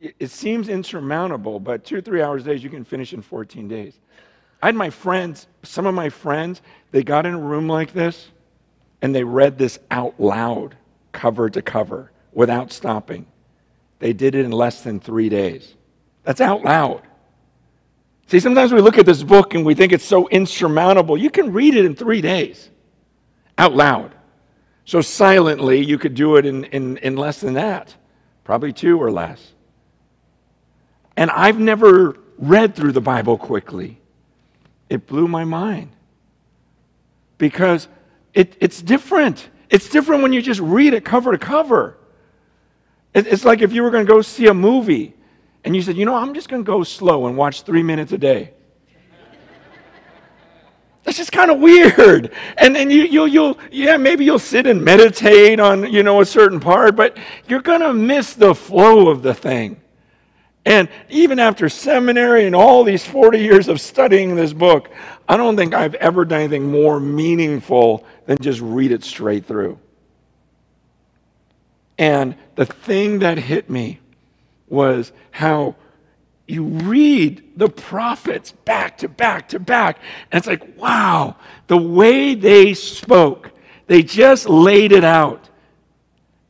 It, 0.00 0.14
it 0.18 0.30
seems 0.30 0.68
insurmountable, 0.68 1.60
but 1.60 1.84
two 1.84 1.96
or 1.96 2.00
three 2.00 2.22
hours 2.22 2.42
a 2.42 2.50
day, 2.50 2.56
you 2.56 2.70
can 2.70 2.84
finish 2.84 3.12
in 3.12 3.22
14 3.22 3.68
days. 3.68 3.98
I 4.62 4.66
had 4.66 4.76
my 4.76 4.90
friends, 4.90 5.48
some 5.64 5.86
of 5.86 5.94
my 5.94 6.08
friends, 6.08 6.62
they 6.92 7.02
got 7.02 7.26
in 7.26 7.34
a 7.34 7.40
room 7.40 7.68
like 7.68 7.92
this 7.92 8.28
and 9.02 9.12
they 9.12 9.24
read 9.24 9.58
this 9.58 9.78
out 9.90 10.18
loud, 10.20 10.76
cover 11.10 11.50
to 11.50 11.60
cover, 11.60 12.12
without 12.32 12.72
stopping. 12.72 13.26
They 13.98 14.12
did 14.12 14.34
it 14.34 14.44
in 14.44 14.52
less 14.52 14.82
than 14.82 15.00
three 15.00 15.28
days. 15.28 15.74
That's 16.22 16.40
out 16.40 16.62
loud. 16.62 17.02
See, 18.28 18.40
sometimes 18.40 18.72
we 18.72 18.80
look 18.80 18.98
at 18.98 19.06
this 19.06 19.22
book 19.22 19.54
and 19.54 19.66
we 19.66 19.74
think 19.74 19.92
it's 19.92 20.04
so 20.04 20.28
insurmountable. 20.28 21.18
You 21.18 21.30
can 21.30 21.52
read 21.52 21.74
it 21.74 21.84
in 21.84 21.94
three 21.94 22.20
days, 22.20 22.70
out 23.62 23.74
loud. 23.76 24.12
So 24.84 25.00
silently, 25.00 25.84
you 25.84 25.96
could 25.96 26.14
do 26.14 26.36
it 26.36 26.44
in, 26.44 26.64
in, 26.64 26.96
in 26.98 27.16
less 27.16 27.40
than 27.40 27.54
that, 27.54 27.94
probably 28.42 28.72
two 28.72 29.00
or 29.00 29.12
less. 29.12 29.52
And 31.16 31.30
I've 31.30 31.60
never 31.60 32.16
read 32.38 32.74
through 32.74 32.92
the 32.92 33.00
Bible 33.00 33.38
quickly. 33.38 34.00
It 34.90 35.06
blew 35.06 35.28
my 35.28 35.44
mind 35.44 35.90
because 37.38 37.86
it, 38.34 38.56
it's 38.58 38.82
different. 38.82 39.48
It's 39.70 39.88
different 39.88 40.22
when 40.22 40.32
you 40.32 40.42
just 40.42 40.60
read 40.60 40.92
it 40.92 41.04
cover 41.04 41.30
to 41.30 41.38
cover. 41.38 41.96
It, 43.14 43.28
it's 43.28 43.44
like 43.44 43.62
if 43.62 43.72
you 43.72 43.84
were 43.84 43.90
going 43.90 44.04
to 44.04 44.12
go 44.12 44.22
see 44.22 44.48
a 44.48 44.54
movie 44.54 45.14
and 45.62 45.76
you 45.76 45.82
said, 45.82 45.96
you 45.96 46.04
know, 46.04 46.16
I'm 46.16 46.34
just 46.34 46.48
going 46.48 46.64
to 46.64 46.66
go 46.66 46.82
slow 46.82 47.28
and 47.28 47.36
watch 47.36 47.62
three 47.62 47.84
minutes 47.84 48.10
a 48.10 48.18
day. 48.18 48.54
That's 51.04 51.16
just 51.16 51.32
kind 51.32 51.50
of 51.50 51.58
weird. 51.58 52.32
And 52.56 52.76
then 52.76 52.90
you, 52.90 53.02
you'll, 53.02 53.26
you'll, 53.28 53.58
yeah, 53.70 53.96
maybe 53.96 54.24
you'll 54.24 54.38
sit 54.38 54.66
and 54.66 54.84
meditate 54.84 55.58
on, 55.58 55.92
you 55.92 56.02
know, 56.02 56.20
a 56.20 56.26
certain 56.26 56.60
part, 56.60 56.94
but 56.94 57.16
you're 57.48 57.62
going 57.62 57.80
to 57.80 57.92
miss 57.92 58.34
the 58.34 58.54
flow 58.54 59.08
of 59.08 59.22
the 59.22 59.34
thing. 59.34 59.80
And 60.64 60.88
even 61.08 61.40
after 61.40 61.68
seminary 61.68 62.46
and 62.46 62.54
all 62.54 62.84
these 62.84 63.04
40 63.04 63.40
years 63.40 63.66
of 63.66 63.80
studying 63.80 64.36
this 64.36 64.52
book, 64.52 64.90
I 65.28 65.36
don't 65.36 65.56
think 65.56 65.74
I've 65.74 65.94
ever 65.96 66.24
done 66.24 66.40
anything 66.40 66.70
more 66.70 67.00
meaningful 67.00 68.06
than 68.26 68.38
just 68.38 68.60
read 68.60 68.92
it 68.92 69.02
straight 69.02 69.44
through. 69.44 69.78
And 71.98 72.36
the 72.54 72.66
thing 72.66 73.18
that 73.20 73.38
hit 73.38 73.68
me 73.68 73.98
was 74.68 75.12
how 75.32 75.74
you 76.46 76.64
read 76.64 77.52
the 77.56 77.68
prophets 77.68 78.52
back 78.52 78.98
to 78.98 79.08
back 79.08 79.48
to 79.50 79.60
back, 79.60 79.98
and 80.30 80.38
it's 80.38 80.46
like, 80.46 80.76
wow, 80.76 81.36
the 81.68 81.76
way 81.76 82.34
they 82.34 82.74
spoke, 82.74 83.52
they 83.86 84.02
just 84.02 84.48
laid 84.48 84.92
it 84.92 85.04
out. 85.04 85.48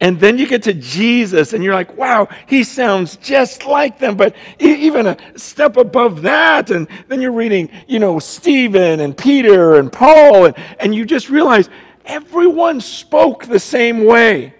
And 0.02 0.18
then 0.18 0.36
you 0.36 0.48
get 0.48 0.64
to 0.64 0.74
Jesus 0.74 1.52
and 1.52 1.62
you're 1.62 1.74
like, 1.74 1.96
wow, 1.96 2.26
he 2.48 2.64
sounds 2.64 3.16
just 3.18 3.66
like 3.66 4.00
them, 4.00 4.16
but 4.16 4.34
even 4.58 5.06
a 5.06 5.16
step 5.38 5.76
above 5.76 6.22
that. 6.22 6.72
And 6.72 6.88
then 7.06 7.20
you're 7.20 7.30
reading, 7.30 7.70
you 7.86 8.00
know, 8.00 8.18
Stephen 8.18 8.98
and 8.98 9.16
Peter 9.16 9.76
and 9.76 9.92
Paul, 9.92 10.46
and, 10.46 10.56
and 10.80 10.92
you 10.92 11.04
just 11.04 11.30
realize 11.30 11.68
everyone 12.04 12.80
spoke 12.80 13.46
the 13.46 13.60
same 13.60 14.04
way. 14.04 14.54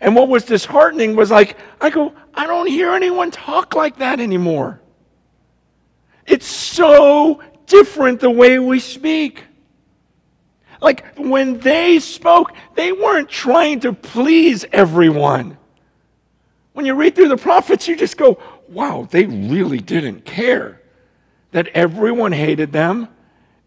And 0.00 0.16
what 0.16 0.28
was 0.28 0.44
disheartening 0.44 1.14
was 1.14 1.30
like, 1.30 1.56
I 1.80 1.90
go, 1.90 2.12
I 2.34 2.46
don't 2.46 2.66
hear 2.66 2.92
anyone 2.92 3.30
talk 3.30 3.74
like 3.74 3.98
that 3.98 4.20
anymore. 4.20 4.80
It's 6.26 6.46
so 6.46 7.42
different 7.66 8.20
the 8.20 8.30
way 8.30 8.58
we 8.58 8.80
speak. 8.80 9.44
Like 10.80 11.16
when 11.16 11.58
they 11.60 12.00
spoke, 12.00 12.52
they 12.74 12.92
weren't 12.92 13.28
trying 13.28 13.80
to 13.80 13.92
please 13.92 14.64
everyone. 14.72 15.56
When 16.72 16.86
you 16.86 16.94
read 16.94 17.14
through 17.14 17.28
the 17.28 17.36
prophets, 17.36 17.86
you 17.86 17.96
just 17.96 18.16
go, 18.16 18.38
wow, 18.68 19.06
they 19.10 19.26
really 19.26 19.78
didn't 19.78 20.24
care 20.24 20.80
that 21.52 21.68
everyone 21.68 22.32
hated 22.32 22.72
them 22.72 23.08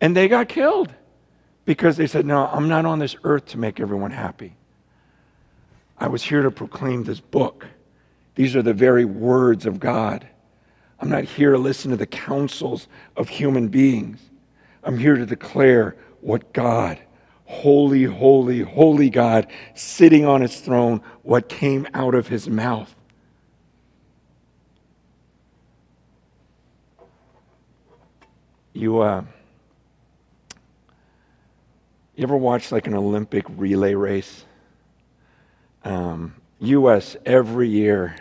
and 0.02 0.16
they 0.16 0.28
got 0.28 0.50
killed 0.50 0.94
because 1.66 1.98
they 1.98 2.08
said, 2.08 2.26
no, 2.26 2.48
I'm 2.48 2.68
not 2.68 2.86
on 2.86 3.00
this 3.00 3.16
earth 3.24 3.46
to 3.48 3.58
make 3.58 3.80
everyone 3.80 4.12
happy. 4.12 4.56
I 5.98 6.08
was 6.08 6.24
here 6.24 6.42
to 6.42 6.52
proclaim 6.52 7.04
this 7.04 7.20
book. 7.20 7.68
These 8.36 8.56
are 8.56 8.62
the 8.62 8.74
very 8.74 9.06
words 9.06 9.66
of 9.66 9.80
God. 9.80 10.28
I'm 11.00 11.10
not 11.10 11.24
here 11.24 11.52
to 11.52 11.58
listen 11.58 11.92
to 11.92 11.98
the 11.98 12.06
counsels 12.06 12.88
of 13.16 13.30
human 13.30 13.70
beings. 13.70 14.20
I'm 14.84 14.98
here 14.98 15.16
to 15.16 15.26
declare 15.26 15.96
what 16.22 16.54
God, 16.54 17.00
holy, 17.46 18.04
holy, 18.04 18.62
holy 18.62 19.10
God, 19.10 19.48
sitting 19.74 20.26
on 20.26 20.42
his 20.42 20.60
throne, 20.60 21.02
what 21.24 21.50
came 21.50 21.88
out 21.94 22.14
of 22.14 22.28
his 22.28 22.50
mouth. 22.50 22.94
You, 28.74 29.00
uh, 29.00 29.24
you 32.16 32.24
ever 32.24 32.36
watch 32.36 32.74
like 32.74 32.88
an 32.88 32.94
Olympic 32.94 33.46
relay 33.50 33.94
race? 33.94 34.44
Um, 35.86 36.36
U.S. 36.60 37.16
every 37.26 37.70
year 37.70 38.16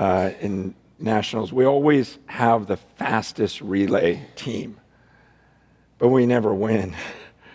uh, 0.00 0.32
in 0.40 0.74
nationals, 0.98 1.52
we 1.52 1.66
always 1.66 2.18
have 2.24 2.66
the 2.66 2.78
fastest 2.78 3.60
relay 3.60 4.26
team, 4.34 4.80
but 5.98 6.08
we 6.08 6.24
never 6.24 6.54
win 6.54 6.96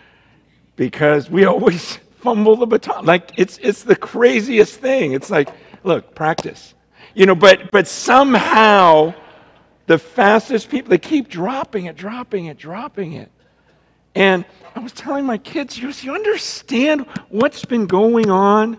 because 0.76 1.28
we 1.28 1.44
always 1.44 1.96
fumble 2.20 2.54
the 2.54 2.66
baton. 2.66 3.04
Like 3.04 3.32
it's 3.36 3.58
it's 3.58 3.82
the 3.82 3.96
craziest 3.96 4.78
thing. 4.78 5.12
It's 5.12 5.28
like, 5.28 5.48
look, 5.82 6.14
practice, 6.14 6.74
you 7.14 7.26
know. 7.26 7.34
But 7.34 7.72
but 7.72 7.88
somehow, 7.88 9.12
the 9.86 9.98
fastest 9.98 10.70
people 10.70 10.90
they 10.90 10.98
keep 10.98 11.28
dropping 11.28 11.86
it, 11.86 11.96
dropping 11.96 12.46
it, 12.46 12.56
dropping 12.56 13.14
it, 13.14 13.32
and 14.14 14.44
I 14.76 14.78
was 14.78 14.92
telling 14.92 15.26
my 15.26 15.38
kids, 15.38 15.76
you, 15.78 15.90
you 16.00 16.14
understand 16.14 17.06
what's 17.28 17.64
been 17.64 17.86
going 17.86 18.30
on? 18.30 18.78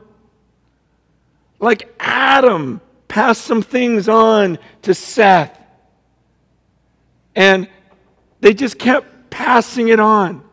Like 1.59 1.93
Adam 1.99 2.79
passed 3.07 3.41
some 3.41 3.61
things 3.61 4.09
on 4.09 4.59
to 4.83 4.93
Seth. 4.93 5.57
And 7.35 7.69
they 8.39 8.53
just 8.53 8.77
kept 8.79 9.29
passing 9.29 9.89
it 9.89 9.99
on. 9.99 10.43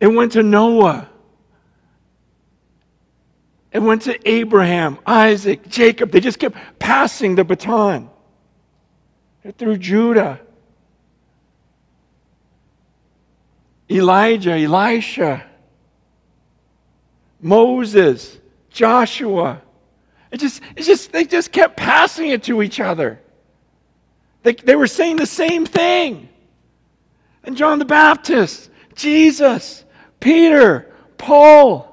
It 0.00 0.08
went 0.08 0.32
to 0.32 0.42
Noah. 0.42 1.08
It 3.72 3.80
went 3.80 4.02
to 4.02 4.28
Abraham, 4.28 4.98
Isaac, 5.06 5.68
Jacob. 5.68 6.10
They 6.10 6.20
just 6.20 6.38
kept 6.38 6.56
passing 6.78 7.34
the 7.34 7.44
baton 7.44 8.10
through 9.58 9.78
Judah. 9.78 10.40
Elijah, 13.90 14.52
Elisha, 14.52 15.46
Moses, 17.40 18.38
Joshua. 18.76 19.62
It 20.30 20.38
just, 20.38 20.62
it 20.76 20.82
just, 20.82 21.10
they 21.10 21.24
just 21.24 21.50
kept 21.50 21.78
passing 21.78 22.28
it 22.28 22.42
to 22.44 22.62
each 22.62 22.78
other. 22.78 23.18
They, 24.42 24.52
they 24.52 24.76
were 24.76 24.86
saying 24.86 25.16
the 25.16 25.26
same 25.26 25.64
thing. 25.64 26.28
And 27.42 27.56
John 27.56 27.78
the 27.78 27.86
Baptist, 27.86 28.70
Jesus, 28.94 29.84
Peter, 30.20 30.92
Paul. 31.16 31.92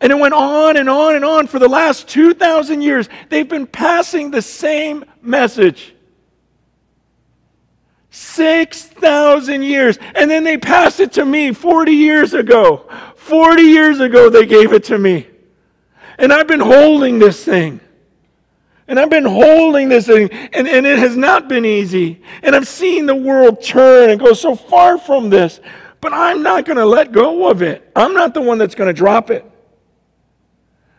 And 0.00 0.10
it 0.10 0.14
went 0.14 0.32
on 0.32 0.78
and 0.78 0.88
on 0.88 1.16
and 1.16 1.24
on 1.24 1.46
for 1.48 1.58
the 1.58 1.68
last 1.68 2.08
2,000 2.08 2.80
years. 2.80 3.08
They've 3.28 3.48
been 3.48 3.66
passing 3.66 4.30
the 4.30 4.42
same 4.42 5.04
message. 5.20 5.94
6,000 8.16 9.62
years. 9.62 9.98
And 10.14 10.30
then 10.30 10.42
they 10.42 10.56
passed 10.56 11.00
it 11.00 11.12
to 11.12 11.24
me 11.24 11.52
40 11.52 11.92
years 11.92 12.32
ago. 12.32 12.88
40 13.16 13.62
years 13.62 14.00
ago, 14.00 14.30
they 14.30 14.46
gave 14.46 14.72
it 14.72 14.84
to 14.84 14.96
me. 14.96 15.26
And 16.18 16.32
I've 16.32 16.46
been 16.46 16.60
holding 16.60 17.18
this 17.18 17.44
thing. 17.44 17.80
And 18.88 18.98
I've 18.98 19.10
been 19.10 19.24
holding 19.24 19.88
this 19.88 20.06
thing, 20.06 20.30
and, 20.30 20.68
and 20.68 20.86
it 20.86 20.98
has 21.00 21.16
not 21.16 21.48
been 21.48 21.64
easy. 21.64 22.22
And 22.42 22.54
I've 22.54 22.68
seen 22.68 23.04
the 23.06 23.16
world 23.16 23.62
turn 23.62 24.10
and 24.10 24.20
go 24.20 24.32
so 24.32 24.54
far 24.54 24.96
from 24.96 25.28
this, 25.28 25.60
but 26.00 26.12
I'm 26.12 26.42
not 26.42 26.66
going 26.66 26.76
to 26.76 26.84
let 26.86 27.10
go 27.10 27.50
of 27.50 27.62
it. 27.62 27.90
I'm 27.96 28.14
not 28.14 28.32
the 28.32 28.40
one 28.40 28.58
that's 28.58 28.76
going 28.76 28.86
to 28.86 28.94
drop 28.94 29.30
it. 29.30 29.44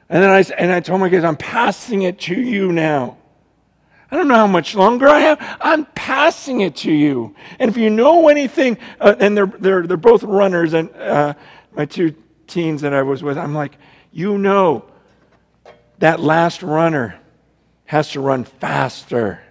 And 0.09 0.21
then 0.21 0.29
I, 0.29 0.43
and 0.57 0.71
I 0.71 0.81
told 0.81 0.99
my 0.99 1.09
kids, 1.09 1.23
I'm 1.23 1.37
passing 1.37 2.01
it 2.01 2.19
to 2.21 2.35
you 2.35 2.73
now. 2.73 3.17
I 4.09 4.15
don't 4.15 4.27
know 4.27 4.35
how 4.35 4.47
much 4.47 4.73
longer 4.73 5.07
I 5.07 5.19
have. 5.19 5.57
I'm 5.59 5.85
passing 5.85 6.61
it 6.61 6.77
to 6.77 6.91
you. 6.91 7.35
And 7.59 7.69
if 7.69 7.75
you 7.75 7.89
know 7.89 8.29
anything, 8.29 8.77
uh, 8.99 9.15
and 9.19 9.35
they're, 9.35 9.47
they're, 9.47 9.85
they're 9.85 9.97
both 9.97 10.23
runners, 10.23 10.73
and 10.73 10.89
uh, 10.95 11.33
my 11.73 11.85
two 11.85 12.15
teens 12.47 12.81
that 12.81 12.93
I 12.93 13.01
was 13.01 13.21
with, 13.21 13.37
I'm 13.37 13.53
like, 13.53 13.77
you 14.13 14.37
know, 14.37 14.85
that 15.99 16.19
last 16.19 16.63
runner 16.63 17.19
has 17.85 18.11
to 18.11 18.21
run 18.21 18.45
faster. 18.45 19.41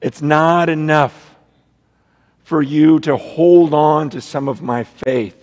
It's 0.00 0.22
not 0.22 0.68
enough 0.68 1.36
for 2.42 2.62
you 2.62 2.98
to 3.00 3.16
hold 3.16 3.74
on 3.74 4.10
to 4.10 4.20
some 4.20 4.48
of 4.48 4.62
my 4.62 4.82
faith. 4.84 5.37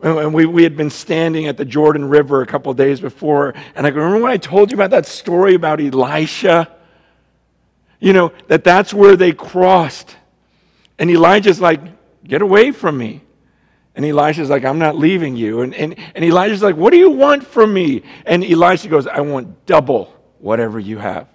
And 0.00 0.34
we, 0.34 0.44
we 0.44 0.62
had 0.62 0.76
been 0.76 0.90
standing 0.90 1.46
at 1.46 1.56
the 1.56 1.64
Jordan 1.64 2.08
River 2.08 2.42
a 2.42 2.46
couple 2.46 2.72
days 2.74 3.00
before, 3.00 3.54
and 3.74 3.86
I 3.86 3.90
go, 3.90 3.96
remember 3.96 4.24
when 4.24 4.32
I 4.32 4.36
told 4.36 4.70
you 4.70 4.76
about 4.76 4.90
that 4.90 5.06
story 5.06 5.54
about 5.54 5.80
Elisha? 5.80 6.70
You 7.98 8.12
know, 8.12 8.32
that 8.48 8.62
that's 8.62 8.92
where 8.92 9.16
they 9.16 9.32
crossed. 9.32 10.14
And 10.98 11.10
Elijah's 11.10 11.60
like, 11.60 11.80
get 12.24 12.42
away 12.42 12.72
from 12.72 12.98
me. 12.98 13.22
And 13.94 14.04
Elisha's 14.04 14.50
like, 14.50 14.64
I'm 14.66 14.78
not 14.78 14.96
leaving 14.96 15.36
you. 15.36 15.62
And, 15.62 15.74
and, 15.74 15.96
and 16.14 16.22
Elijah's 16.22 16.62
like, 16.62 16.76
What 16.76 16.92
do 16.92 16.98
you 16.98 17.10
want 17.10 17.46
from 17.46 17.72
me? 17.72 18.02
And 18.26 18.44
Elisha 18.44 18.88
goes, 18.88 19.06
I 19.06 19.22
want 19.22 19.64
double 19.64 20.14
whatever 20.38 20.78
you 20.78 20.98
have. 20.98 21.28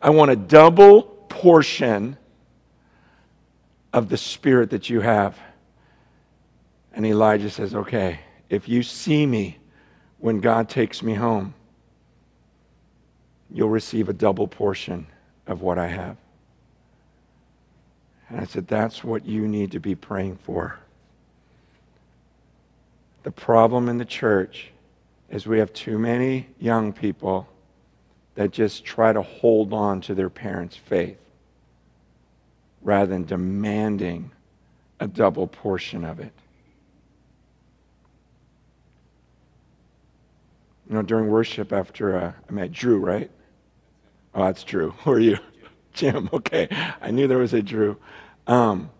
I 0.00 0.10
want 0.10 0.30
a 0.30 0.36
double 0.36 1.02
portion 1.28 2.16
of 3.92 4.08
the 4.08 4.16
spirit 4.16 4.70
that 4.70 4.88
you 4.88 5.02
have. 5.02 5.38
And 6.98 7.06
Elijah 7.06 7.48
says, 7.48 7.76
Okay, 7.76 8.18
if 8.50 8.68
you 8.68 8.82
see 8.82 9.24
me 9.24 9.58
when 10.18 10.40
God 10.40 10.68
takes 10.68 11.00
me 11.00 11.14
home, 11.14 11.54
you'll 13.52 13.68
receive 13.68 14.08
a 14.08 14.12
double 14.12 14.48
portion 14.48 15.06
of 15.46 15.62
what 15.62 15.78
I 15.78 15.86
have. 15.86 16.16
And 18.28 18.40
I 18.40 18.44
said, 18.46 18.66
That's 18.66 19.04
what 19.04 19.24
you 19.24 19.46
need 19.46 19.70
to 19.70 19.78
be 19.78 19.94
praying 19.94 20.38
for. 20.42 20.80
The 23.22 23.30
problem 23.30 23.88
in 23.88 23.98
the 23.98 24.04
church 24.04 24.72
is 25.30 25.46
we 25.46 25.60
have 25.60 25.72
too 25.72 26.00
many 26.00 26.48
young 26.58 26.92
people 26.92 27.46
that 28.34 28.50
just 28.50 28.84
try 28.84 29.12
to 29.12 29.22
hold 29.22 29.72
on 29.72 30.00
to 30.00 30.16
their 30.16 30.30
parents' 30.30 30.74
faith 30.74 31.18
rather 32.82 33.06
than 33.06 33.24
demanding 33.24 34.32
a 34.98 35.06
double 35.06 35.46
portion 35.46 36.04
of 36.04 36.18
it. 36.18 36.32
You 40.88 40.94
know, 40.94 41.02
during 41.02 41.28
worship 41.28 41.72
after 41.72 42.16
uh, 42.16 42.32
I 42.48 42.52
met 42.52 42.72
Drew, 42.72 42.98
right? 42.98 43.30
Oh, 44.34 44.44
that's 44.44 44.64
Drew. 44.64 44.90
Who 45.04 45.12
are 45.12 45.18
you? 45.18 45.38
Jim. 45.92 46.30
Okay. 46.32 46.68
I 47.00 47.10
knew 47.10 47.26
there 47.26 47.38
was 47.38 47.54
a 47.54 47.62
Drew. 47.62 47.96
Um, 48.46 48.90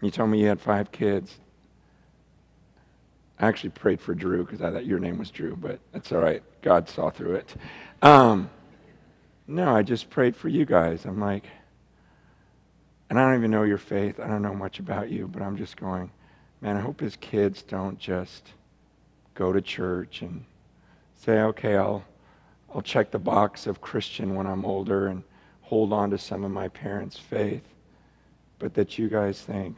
you 0.00 0.10
told 0.10 0.30
me 0.30 0.40
you 0.40 0.46
had 0.46 0.60
five 0.60 0.90
kids. 0.90 1.36
I 3.38 3.46
actually 3.46 3.70
prayed 3.70 4.00
for 4.00 4.14
Drew 4.14 4.44
because 4.44 4.62
I 4.62 4.72
thought 4.72 4.86
your 4.86 4.98
name 4.98 5.18
was 5.18 5.30
Drew, 5.30 5.54
but 5.54 5.78
that's 5.92 6.10
all 6.12 6.20
right. 6.20 6.42
God 6.62 6.88
saw 6.88 7.10
through 7.10 7.34
it. 7.34 7.54
Um, 8.02 8.50
no, 9.46 9.74
I 9.74 9.82
just 9.82 10.08
prayed 10.10 10.34
for 10.34 10.48
you 10.48 10.64
guys. 10.64 11.04
I'm 11.04 11.20
like, 11.20 11.44
and 13.10 13.18
I 13.18 13.26
don't 13.26 13.38
even 13.38 13.50
know 13.50 13.62
your 13.62 13.78
faith. 13.78 14.18
I 14.18 14.26
don't 14.26 14.42
know 14.42 14.54
much 14.54 14.78
about 14.78 15.10
you, 15.10 15.28
but 15.28 15.42
I'm 15.42 15.56
just 15.56 15.76
going, 15.76 16.10
man, 16.60 16.76
I 16.76 16.80
hope 16.80 17.00
his 17.00 17.16
kids 17.16 17.62
don't 17.62 17.98
just 17.98 18.52
go 19.36 19.52
to 19.52 19.60
church 19.60 20.22
and 20.22 20.44
say, 21.14 21.40
okay, 21.40 21.76
I'll, 21.76 22.04
I'll 22.74 22.82
check 22.82 23.12
the 23.12 23.18
box 23.18 23.66
of 23.66 23.80
Christian 23.80 24.34
when 24.34 24.46
I'm 24.46 24.64
older 24.64 25.06
and 25.06 25.22
hold 25.62 25.92
on 25.92 26.10
to 26.10 26.18
some 26.18 26.42
of 26.42 26.50
my 26.50 26.68
parents' 26.68 27.18
faith, 27.18 27.62
but 28.58 28.74
that 28.74 28.98
you 28.98 29.08
guys 29.08 29.40
think, 29.40 29.76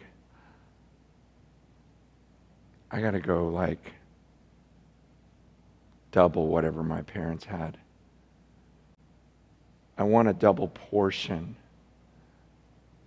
I 2.91 3.01
got 3.01 3.11
to 3.11 3.21
go 3.21 3.49
like 3.49 3.93
double 6.11 6.47
whatever 6.47 6.83
my 6.83 7.03
parents 7.03 7.45
had. 7.45 7.77
I 9.99 10.05
want 10.05 10.29
a 10.29 10.33
double 10.33 10.69
portion. 10.69 11.57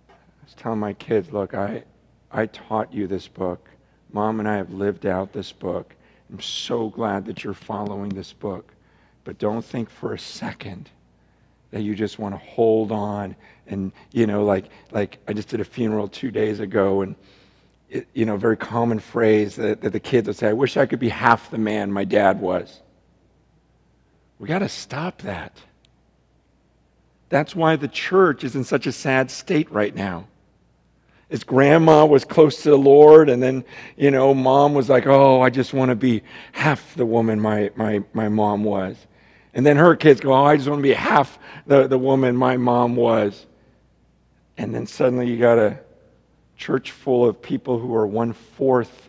I 0.08 0.44
was 0.44 0.54
telling 0.54 0.78
my 0.78 0.92
kids, 0.92 1.32
look, 1.32 1.54
I, 1.54 1.84
I 2.30 2.46
taught 2.46 2.92
you 2.92 3.06
this 3.06 3.26
book. 3.26 3.68
Mom 4.12 4.38
and 4.40 4.48
I 4.48 4.56
have 4.56 4.70
lived 4.70 5.06
out 5.06 5.32
this 5.32 5.52
book. 5.52 5.94
I'm 6.32 6.40
so 6.40 6.88
glad 6.88 7.26
that 7.26 7.44
you're 7.44 7.54
following 7.54 8.08
this 8.08 8.32
book. 8.32 8.72
But 9.24 9.38
don't 9.38 9.64
think 9.64 9.90
for 9.90 10.14
a 10.14 10.18
second 10.18 10.90
that 11.70 11.82
you 11.82 11.94
just 11.94 12.18
want 12.18 12.34
to 12.34 12.38
hold 12.38 12.90
on 12.90 13.36
and 13.66 13.92
you 14.10 14.26
know 14.26 14.44
like 14.44 14.66
like 14.90 15.18
I 15.28 15.32
just 15.32 15.48
did 15.48 15.60
a 15.60 15.64
funeral 15.64 16.08
2 16.08 16.30
days 16.30 16.58
ago 16.58 17.02
and 17.02 17.14
you 18.14 18.24
know, 18.24 18.36
very 18.36 18.56
common 18.56 18.98
phrase 18.98 19.56
that, 19.56 19.80
that 19.82 19.92
the 19.92 20.00
kids 20.00 20.26
would 20.26 20.36
say, 20.36 20.48
I 20.48 20.52
wish 20.52 20.76
I 20.76 20.86
could 20.86 20.98
be 20.98 21.08
half 21.10 21.50
the 21.50 21.58
man 21.58 21.92
my 21.92 22.04
dad 22.04 22.40
was. 22.40 22.80
We 24.38 24.48
got 24.48 24.60
to 24.60 24.68
stop 24.68 25.22
that. 25.22 25.56
That's 27.28 27.54
why 27.54 27.76
the 27.76 27.88
church 27.88 28.44
is 28.44 28.54
in 28.56 28.64
such 28.64 28.86
a 28.86 28.92
sad 28.92 29.30
state 29.30 29.70
right 29.70 29.94
now. 29.94 30.26
His 31.32 31.44
grandma 31.44 32.04
was 32.04 32.26
close 32.26 32.62
to 32.62 32.68
the 32.68 32.76
Lord, 32.76 33.30
and 33.30 33.42
then, 33.42 33.64
you 33.96 34.10
know, 34.10 34.34
mom 34.34 34.74
was 34.74 34.90
like, 34.90 35.06
oh, 35.06 35.40
I 35.40 35.48
just 35.48 35.72
want 35.72 35.88
to 35.88 35.94
be 35.94 36.22
half 36.52 36.94
the 36.94 37.06
woman 37.06 37.40
my, 37.40 37.70
my, 37.74 38.02
my 38.12 38.28
mom 38.28 38.64
was. 38.64 38.98
And 39.54 39.64
then 39.64 39.78
her 39.78 39.96
kids 39.96 40.20
go, 40.20 40.34
oh, 40.34 40.44
I 40.44 40.58
just 40.58 40.68
want 40.68 40.80
to 40.80 40.82
be 40.82 40.92
half 40.92 41.38
the, 41.66 41.88
the 41.88 41.96
woman 41.96 42.36
my 42.36 42.58
mom 42.58 42.96
was. 42.96 43.46
And 44.58 44.74
then 44.74 44.86
suddenly 44.86 45.26
you 45.26 45.38
got 45.38 45.56
a 45.56 45.78
church 46.58 46.90
full 46.90 47.26
of 47.26 47.40
people 47.40 47.78
who 47.78 47.94
are 47.94 48.06
one 48.06 48.34
fourth 48.34 49.08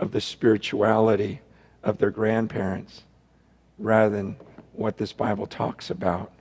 of 0.00 0.10
the 0.10 0.20
spirituality 0.20 1.42
of 1.84 1.98
their 1.98 2.10
grandparents 2.10 3.04
rather 3.78 4.16
than 4.16 4.34
what 4.72 4.96
this 4.96 5.12
Bible 5.12 5.46
talks 5.46 5.90
about, 5.90 6.32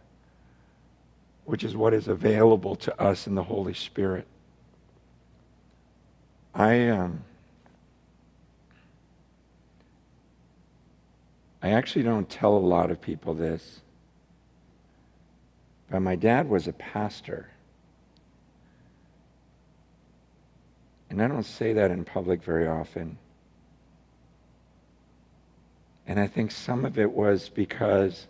which 1.46 1.64
is 1.64 1.76
what 1.76 1.94
is 1.94 2.08
available 2.08 2.76
to 2.78 3.00
us 3.00 3.28
in 3.28 3.36
the 3.36 3.44
Holy 3.44 3.76
Spirit. 3.76 4.26
I 6.54 6.90
um, 6.90 7.24
I 11.62 11.70
actually 11.70 12.04
don't 12.04 12.30
tell 12.30 12.58
a 12.58 12.60
lot 12.60 12.92
of 12.92 13.00
people 13.00 13.34
this, 13.34 13.82
but 15.90 16.00
my 16.02 16.16
dad 16.16 16.50
was 16.50 16.68
a 16.68 16.74
pastor. 16.74 17.50
And 21.10 21.22
I 21.22 21.28
don't 21.28 21.44
say 21.44 21.74
that 21.74 21.92
in 21.92 22.06
public 22.06 22.42
very 22.42 22.68
often. 22.68 23.18
And 26.08 26.20
I 26.20 26.28
think 26.28 26.52
some 26.52 26.86
of 26.86 26.98
it 26.98 27.12
was 27.12 27.50
because 27.50 28.28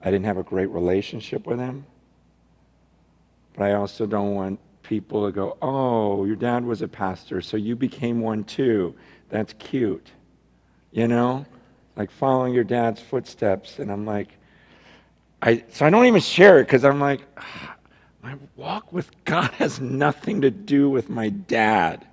I 0.00 0.10
didn't 0.10 0.24
have 0.26 0.38
a 0.38 0.44
great 0.44 0.70
relationship 0.70 1.46
with 1.46 1.58
him. 1.58 1.86
But 3.56 3.64
I 3.64 3.74
also 3.74 4.06
don't 4.06 4.34
want 4.34 4.60
people 4.84 5.28
go, 5.32 5.56
oh, 5.60 6.24
your 6.24 6.36
dad 6.36 6.64
was 6.64 6.82
a 6.82 6.88
pastor, 6.88 7.40
so 7.40 7.56
you 7.56 7.74
became 7.74 8.20
one 8.20 8.44
too. 8.44 8.94
That's 9.30 9.52
cute. 9.54 10.12
You 10.92 11.08
know? 11.08 11.44
Like 11.96 12.10
following 12.10 12.54
your 12.54 12.64
dad's 12.64 13.00
footsteps. 13.00 13.80
And 13.80 13.90
I'm 13.90 14.06
like, 14.06 14.28
I, 15.42 15.64
so 15.70 15.84
I 15.84 15.90
don't 15.90 16.06
even 16.06 16.20
share 16.20 16.60
it 16.60 16.64
because 16.64 16.84
I'm 16.84 17.00
like, 17.00 17.22
ah, 17.36 17.76
my 18.22 18.36
walk 18.56 18.92
with 18.92 19.10
God 19.24 19.50
has 19.58 19.80
nothing 19.80 20.42
to 20.42 20.50
do 20.50 20.88
with 20.88 21.10
my 21.10 21.30
dad. 21.30 22.06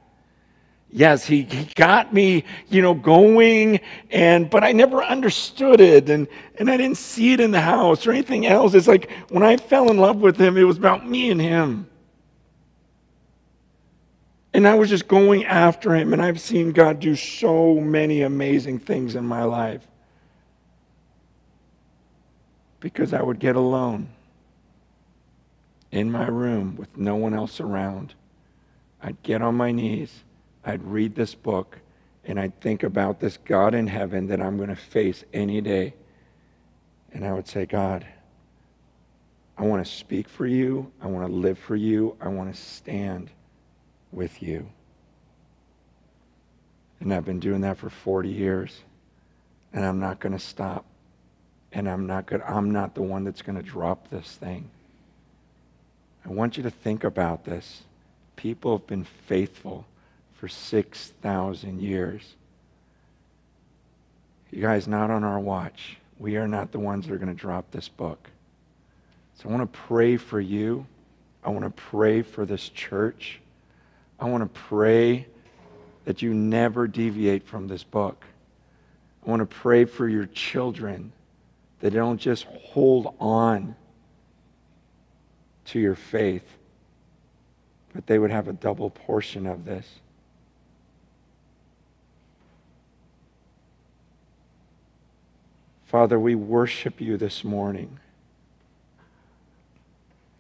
Yes, 0.94 1.26
he, 1.26 1.44
he 1.44 1.66
got 1.76 2.14
me, 2.14 2.44
you 2.68 2.82
know, 2.82 2.94
going, 2.94 3.80
and 4.10 4.50
but 4.50 4.62
I 4.62 4.74
never 4.74 5.02
understood 5.02 5.80
it, 5.80 6.10
and, 6.10 6.28
and 6.60 6.70
I 6.70 6.76
didn't 6.76 6.98
see 6.98 7.32
it 7.32 7.40
in 7.40 7.52
the 7.52 7.62
house 7.62 8.06
or 8.06 8.12
anything 8.12 8.46
else. 8.46 8.74
It's 8.74 8.90
like 8.90 9.10
when 9.30 9.42
I 9.42 9.56
fell 9.56 9.90
in 9.90 10.00
love 10.00 10.18
with 10.18 10.36
him, 10.36 10.58
it 10.58 10.64
was 10.64 10.78
about 10.78 11.08
me 11.08 11.32
and 11.32 11.40
him. 11.40 11.88
And 14.54 14.68
I 14.68 14.76
was 14.76 14.90
just 14.90 15.08
going 15.08 15.46
after 15.46 15.96
him, 15.96 16.12
and 16.12 16.22
I've 16.22 16.42
seen 16.42 16.72
God 16.72 17.00
do 17.00 17.16
so 17.16 17.76
many 17.76 18.22
amazing 18.22 18.80
things 18.80 19.16
in 19.16 19.26
my 19.26 19.44
life 19.44 19.88
because 22.82 23.14
I 23.14 23.22
would 23.22 23.40
get 23.40 23.56
alone 23.56 24.10
in 25.92 26.12
my 26.12 26.28
room 26.28 26.76
with 26.76 26.98
no 26.98 27.16
one 27.16 27.34
else 27.34 27.62
around. 27.62 28.14
I'd 29.02 29.22
get 29.24 29.42
on 29.42 29.56
my 29.56 29.72
knees, 29.72 30.24
I'd 30.66 30.84
read 30.84 31.16
this 31.16 31.34
book, 31.34 31.80
and 32.26 32.40
I'd 32.40 32.60
think 32.60 32.84
about 32.84 33.20
this 33.20 33.38
God 33.38 33.74
in 33.74 33.88
heaven 33.88 34.28
that 34.28 34.42
I'm 34.42 34.58
going 34.58 34.70
to 34.70 34.76
face 34.76 35.24
any 35.34 35.62
day. 35.62 35.94
And 37.14 37.26
I 37.26 37.34
would 37.34 37.48
say, 37.48 37.66
God, 37.66 38.06
I 39.58 39.64
want 39.64 39.86
to 39.86 39.92
speak 39.92 40.28
for 40.28 40.46
you. 40.46 40.92
I 41.02 41.08
want 41.08 41.28
to 41.28 41.34
live 41.34 41.58
for 41.58 41.76
you. 41.76 42.16
I 42.22 42.28
want 42.28 42.54
to 42.54 42.62
stand 42.62 43.30
with 44.12 44.42
you. 44.42 44.68
And 47.00 47.14
I've 47.14 47.26
been 47.26 47.40
doing 47.40 47.62
that 47.62 47.78
for 47.78 47.90
40 47.90 48.30
years. 48.30 48.80
And 49.74 49.86
I'm 49.86 50.00
not 50.00 50.20
going 50.20 50.34
to 50.34 50.40
stop. 50.40 50.86
And 51.72 51.90
I'm 51.90 52.06
not 52.06 52.26
going 52.26 52.42
I'm 52.46 52.72
not 52.72 52.96
the 52.96 53.02
one 53.02 53.24
that's 53.24 53.42
going 53.42 53.58
to 53.58 53.64
drop 53.64 54.10
this 54.10 54.36
thing. 54.36 54.70
I 56.26 56.30
want 56.30 56.58
you 56.58 56.64
to 56.64 56.70
think 56.70 57.04
about 57.04 57.46
this. 57.46 57.84
People 58.36 58.78
have 58.78 58.88
been 58.88 59.06
faithful 59.28 59.86
for 60.36 60.48
6,000 60.48 61.82
years. 61.82 62.34
You 64.52 64.62
guys, 64.62 64.88
not 64.88 65.10
on 65.10 65.24
our 65.24 65.40
watch. 65.40 65.98
We 66.20 66.38
are 66.38 66.48
not 66.48 66.72
the 66.72 66.80
ones 66.80 67.08
that 67.08 67.14
are 67.14 67.18
going 67.18 67.34
to 67.34 67.40
drop 67.40 67.72
this 67.72 67.88
book. 67.88 68.30
So 69.36 69.50
I 69.50 69.52
want 69.52 69.72
to 69.72 69.80
pray 69.80 70.18
for 70.18 70.40
you. 70.40 70.86
I 71.44 71.50
want 71.50 71.66
to 71.66 71.82
pray 71.82 72.22
for 72.22 72.46
this 72.46 72.70
church. 72.70 73.41
I 74.22 74.26
want 74.26 74.44
to 74.44 74.60
pray 74.60 75.26
that 76.06 76.22
you 76.22 76.32
never 76.32 76.88
deviate 76.88 77.44
from 77.44 77.68
this 77.68 77.84
book. 77.84 78.24
I 79.26 79.30
want 79.30 79.40
to 79.40 79.48
pray 79.48 79.86
for 79.86 80.08
your 80.08 80.28
children 80.28 81.12
that 81.80 81.90
they 81.90 81.98
don't 81.98 82.20
just 82.20 82.46
hold 82.46 83.16
on 83.20 83.76
to 85.66 85.80
your 85.80 85.96
faith, 85.96 86.46
but 87.96 88.06
they 88.06 88.20
would 88.20 88.30
have 88.30 88.48
a 88.48 88.54
double 88.54 88.92
portion 88.92 89.48
of 89.48 89.66
this. 89.66 89.88
Father, 95.86 96.20
we 96.20 96.36
worship 96.36 97.02
you 97.02 97.18
this 97.18 97.44
morning. 97.44 98.00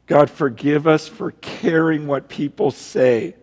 God, 0.05 0.29
forgive 0.29 0.85
us 0.85 1.07
for 1.07 1.31
caring 1.31 2.05
what 2.05 2.29
people 2.29 2.69
say. 2.69 3.35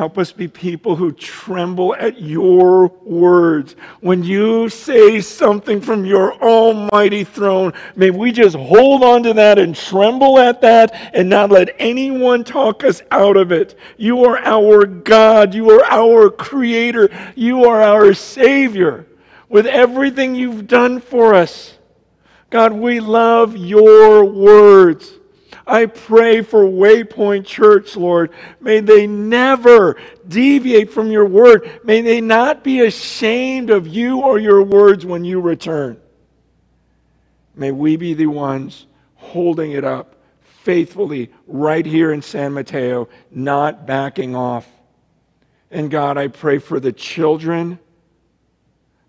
Help 0.00 0.16
us 0.16 0.32
be 0.32 0.48
people 0.48 0.96
who 0.96 1.12
tremble 1.12 1.94
at 1.94 2.18
your 2.18 2.86
words. 3.04 3.76
When 4.00 4.24
you 4.24 4.70
say 4.70 5.20
something 5.20 5.82
from 5.82 6.06
your 6.06 6.42
almighty 6.42 7.22
throne, 7.22 7.74
may 7.96 8.08
we 8.08 8.32
just 8.32 8.56
hold 8.56 9.04
on 9.04 9.22
to 9.24 9.34
that 9.34 9.58
and 9.58 9.76
tremble 9.76 10.38
at 10.38 10.62
that 10.62 11.10
and 11.12 11.28
not 11.28 11.50
let 11.50 11.76
anyone 11.78 12.44
talk 12.44 12.82
us 12.82 13.02
out 13.10 13.36
of 13.36 13.52
it. 13.52 13.78
You 13.98 14.24
are 14.24 14.38
our 14.38 14.86
God. 14.86 15.52
You 15.52 15.68
are 15.68 15.84
our 15.84 16.30
creator. 16.30 17.10
You 17.34 17.66
are 17.66 17.82
our 17.82 18.14
Savior 18.14 19.04
with 19.50 19.66
everything 19.66 20.34
you've 20.34 20.66
done 20.66 21.02
for 21.02 21.34
us. 21.34 21.76
God, 22.48 22.72
we 22.72 23.00
love 23.00 23.54
your 23.54 24.24
words. 24.24 25.19
I 25.66 25.86
pray 25.86 26.42
for 26.42 26.64
Waypoint 26.64 27.46
Church, 27.46 27.96
Lord. 27.96 28.30
May 28.60 28.80
they 28.80 29.06
never 29.06 30.00
deviate 30.26 30.90
from 30.90 31.10
your 31.10 31.26
word. 31.26 31.80
May 31.84 32.00
they 32.00 32.20
not 32.20 32.64
be 32.64 32.80
ashamed 32.80 33.70
of 33.70 33.86
you 33.86 34.20
or 34.20 34.38
your 34.38 34.62
words 34.62 35.04
when 35.04 35.24
you 35.24 35.40
return. 35.40 36.00
May 37.54 37.72
we 37.72 37.96
be 37.96 38.14
the 38.14 38.26
ones 38.26 38.86
holding 39.16 39.72
it 39.72 39.84
up 39.84 40.16
faithfully 40.62 41.30
right 41.46 41.84
here 41.84 42.12
in 42.12 42.22
San 42.22 42.52
Mateo, 42.52 43.08
not 43.30 43.86
backing 43.86 44.34
off. 44.34 44.66
And 45.70 45.90
God, 45.90 46.18
I 46.18 46.28
pray 46.28 46.58
for 46.58 46.80
the 46.80 46.92
children 46.92 47.78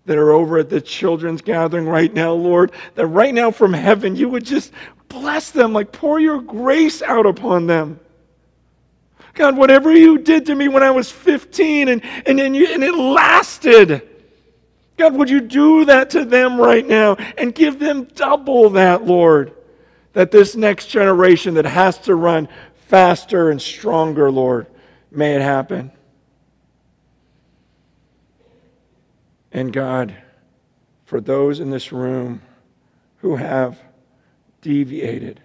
that 0.04 0.18
are 0.18 0.32
over 0.32 0.58
at 0.58 0.68
the 0.68 0.80
children's 0.80 1.42
gathering 1.42 1.86
right 1.86 2.12
now, 2.12 2.32
Lord, 2.32 2.72
that 2.94 3.06
right 3.06 3.32
now 3.32 3.50
from 3.50 3.72
heaven 3.72 4.16
you 4.16 4.28
would 4.28 4.44
just 4.44 4.72
bless 5.12 5.50
them, 5.50 5.72
like 5.72 5.92
pour 5.92 6.18
your 6.18 6.40
grace 6.40 7.02
out 7.02 7.26
upon 7.26 7.66
them. 7.66 8.00
God, 9.34 9.56
whatever 9.56 9.92
you 9.92 10.18
did 10.18 10.46
to 10.46 10.54
me 10.54 10.68
when 10.68 10.82
I 10.82 10.90
was 10.90 11.10
15 11.10 11.88
and, 11.88 12.04
and, 12.26 12.40
and, 12.40 12.56
you, 12.56 12.66
and 12.66 12.82
it 12.82 12.94
lasted. 12.94 14.08
God, 14.96 15.14
would 15.14 15.30
you 15.30 15.40
do 15.40 15.86
that 15.86 16.10
to 16.10 16.24
them 16.24 16.60
right 16.60 16.86
now 16.86 17.14
and 17.38 17.54
give 17.54 17.78
them 17.78 18.04
double 18.14 18.70
that, 18.70 19.04
Lord? 19.04 19.52
That 20.12 20.30
this 20.30 20.54
next 20.54 20.88
generation 20.88 21.54
that 21.54 21.64
has 21.64 21.98
to 22.00 22.14
run 22.14 22.48
faster 22.88 23.50
and 23.50 23.60
stronger, 23.60 24.30
Lord, 24.30 24.66
may 25.10 25.34
it 25.34 25.40
happen. 25.40 25.90
And 29.50 29.72
God, 29.72 30.14
for 31.06 31.20
those 31.20 31.60
in 31.60 31.70
this 31.70 31.92
room 31.92 32.42
who 33.18 33.36
have 33.36 33.78
deviated, 34.62 35.40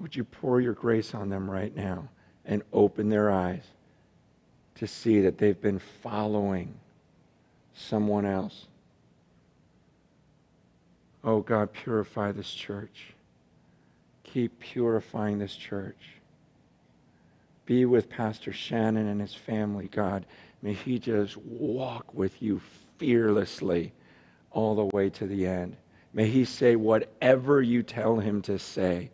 would 0.00 0.16
you 0.16 0.24
pour 0.24 0.60
your 0.60 0.72
grace 0.72 1.14
on 1.14 1.28
them 1.28 1.48
right 1.48 1.76
now 1.76 2.08
and 2.44 2.62
open 2.72 3.08
their 3.10 3.30
eyes 3.30 3.62
to 4.74 4.86
see 4.86 5.20
that 5.20 5.38
they've 5.38 5.60
been 5.60 5.78
following 5.78 6.74
someone 7.74 8.24
else? 8.24 8.66
Oh 11.22 11.40
God, 11.40 11.72
purify 11.72 12.32
this 12.32 12.52
church. 12.52 13.12
Keep 14.24 14.58
purifying 14.60 15.38
this 15.38 15.54
church. 15.54 15.96
Be 17.66 17.84
with 17.84 18.08
Pastor 18.08 18.52
Shannon 18.52 19.06
and 19.08 19.20
his 19.20 19.34
family, 19.34 19.88
God. 19.88 20.24
May 20.62 20.72
he 20.72 20.98
just 20.98 21.36
walk 21.36 22.14
with 22.14 22.40
you 22.40 22.62
fearlessly 22.98 23.92
all 24.50 24.74
the 24.74 24.96
way 24.96 25.10
to 25.10 25.26
the 25.26 25.46
end. 25.46 25.76
May 26.12 26.28
he 26.28 26.44
say 26.44 26.76
whatever 26.76 27.62
you 27.62 27.82
tell 27.82 28.18
him 28.18 28.42
to 28.42 28.58
say, 28.58 29.10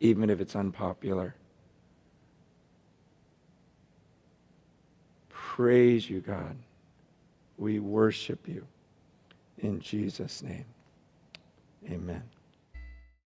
even 0.00 0.30
if 0.30 0.40
it's 0.40 0.56
unpopular. 0.56 1.34
Praise 5.28 6.08
you, 6.08 6.20
God. 6.20 6.56
We 7.58 7.78
worship 7.78 8.46
you. 8.46 8.66
In 9.58 9.80
Jesus' 9.80 10.42
name, 10.42 10.66
amen. 11.90 12.22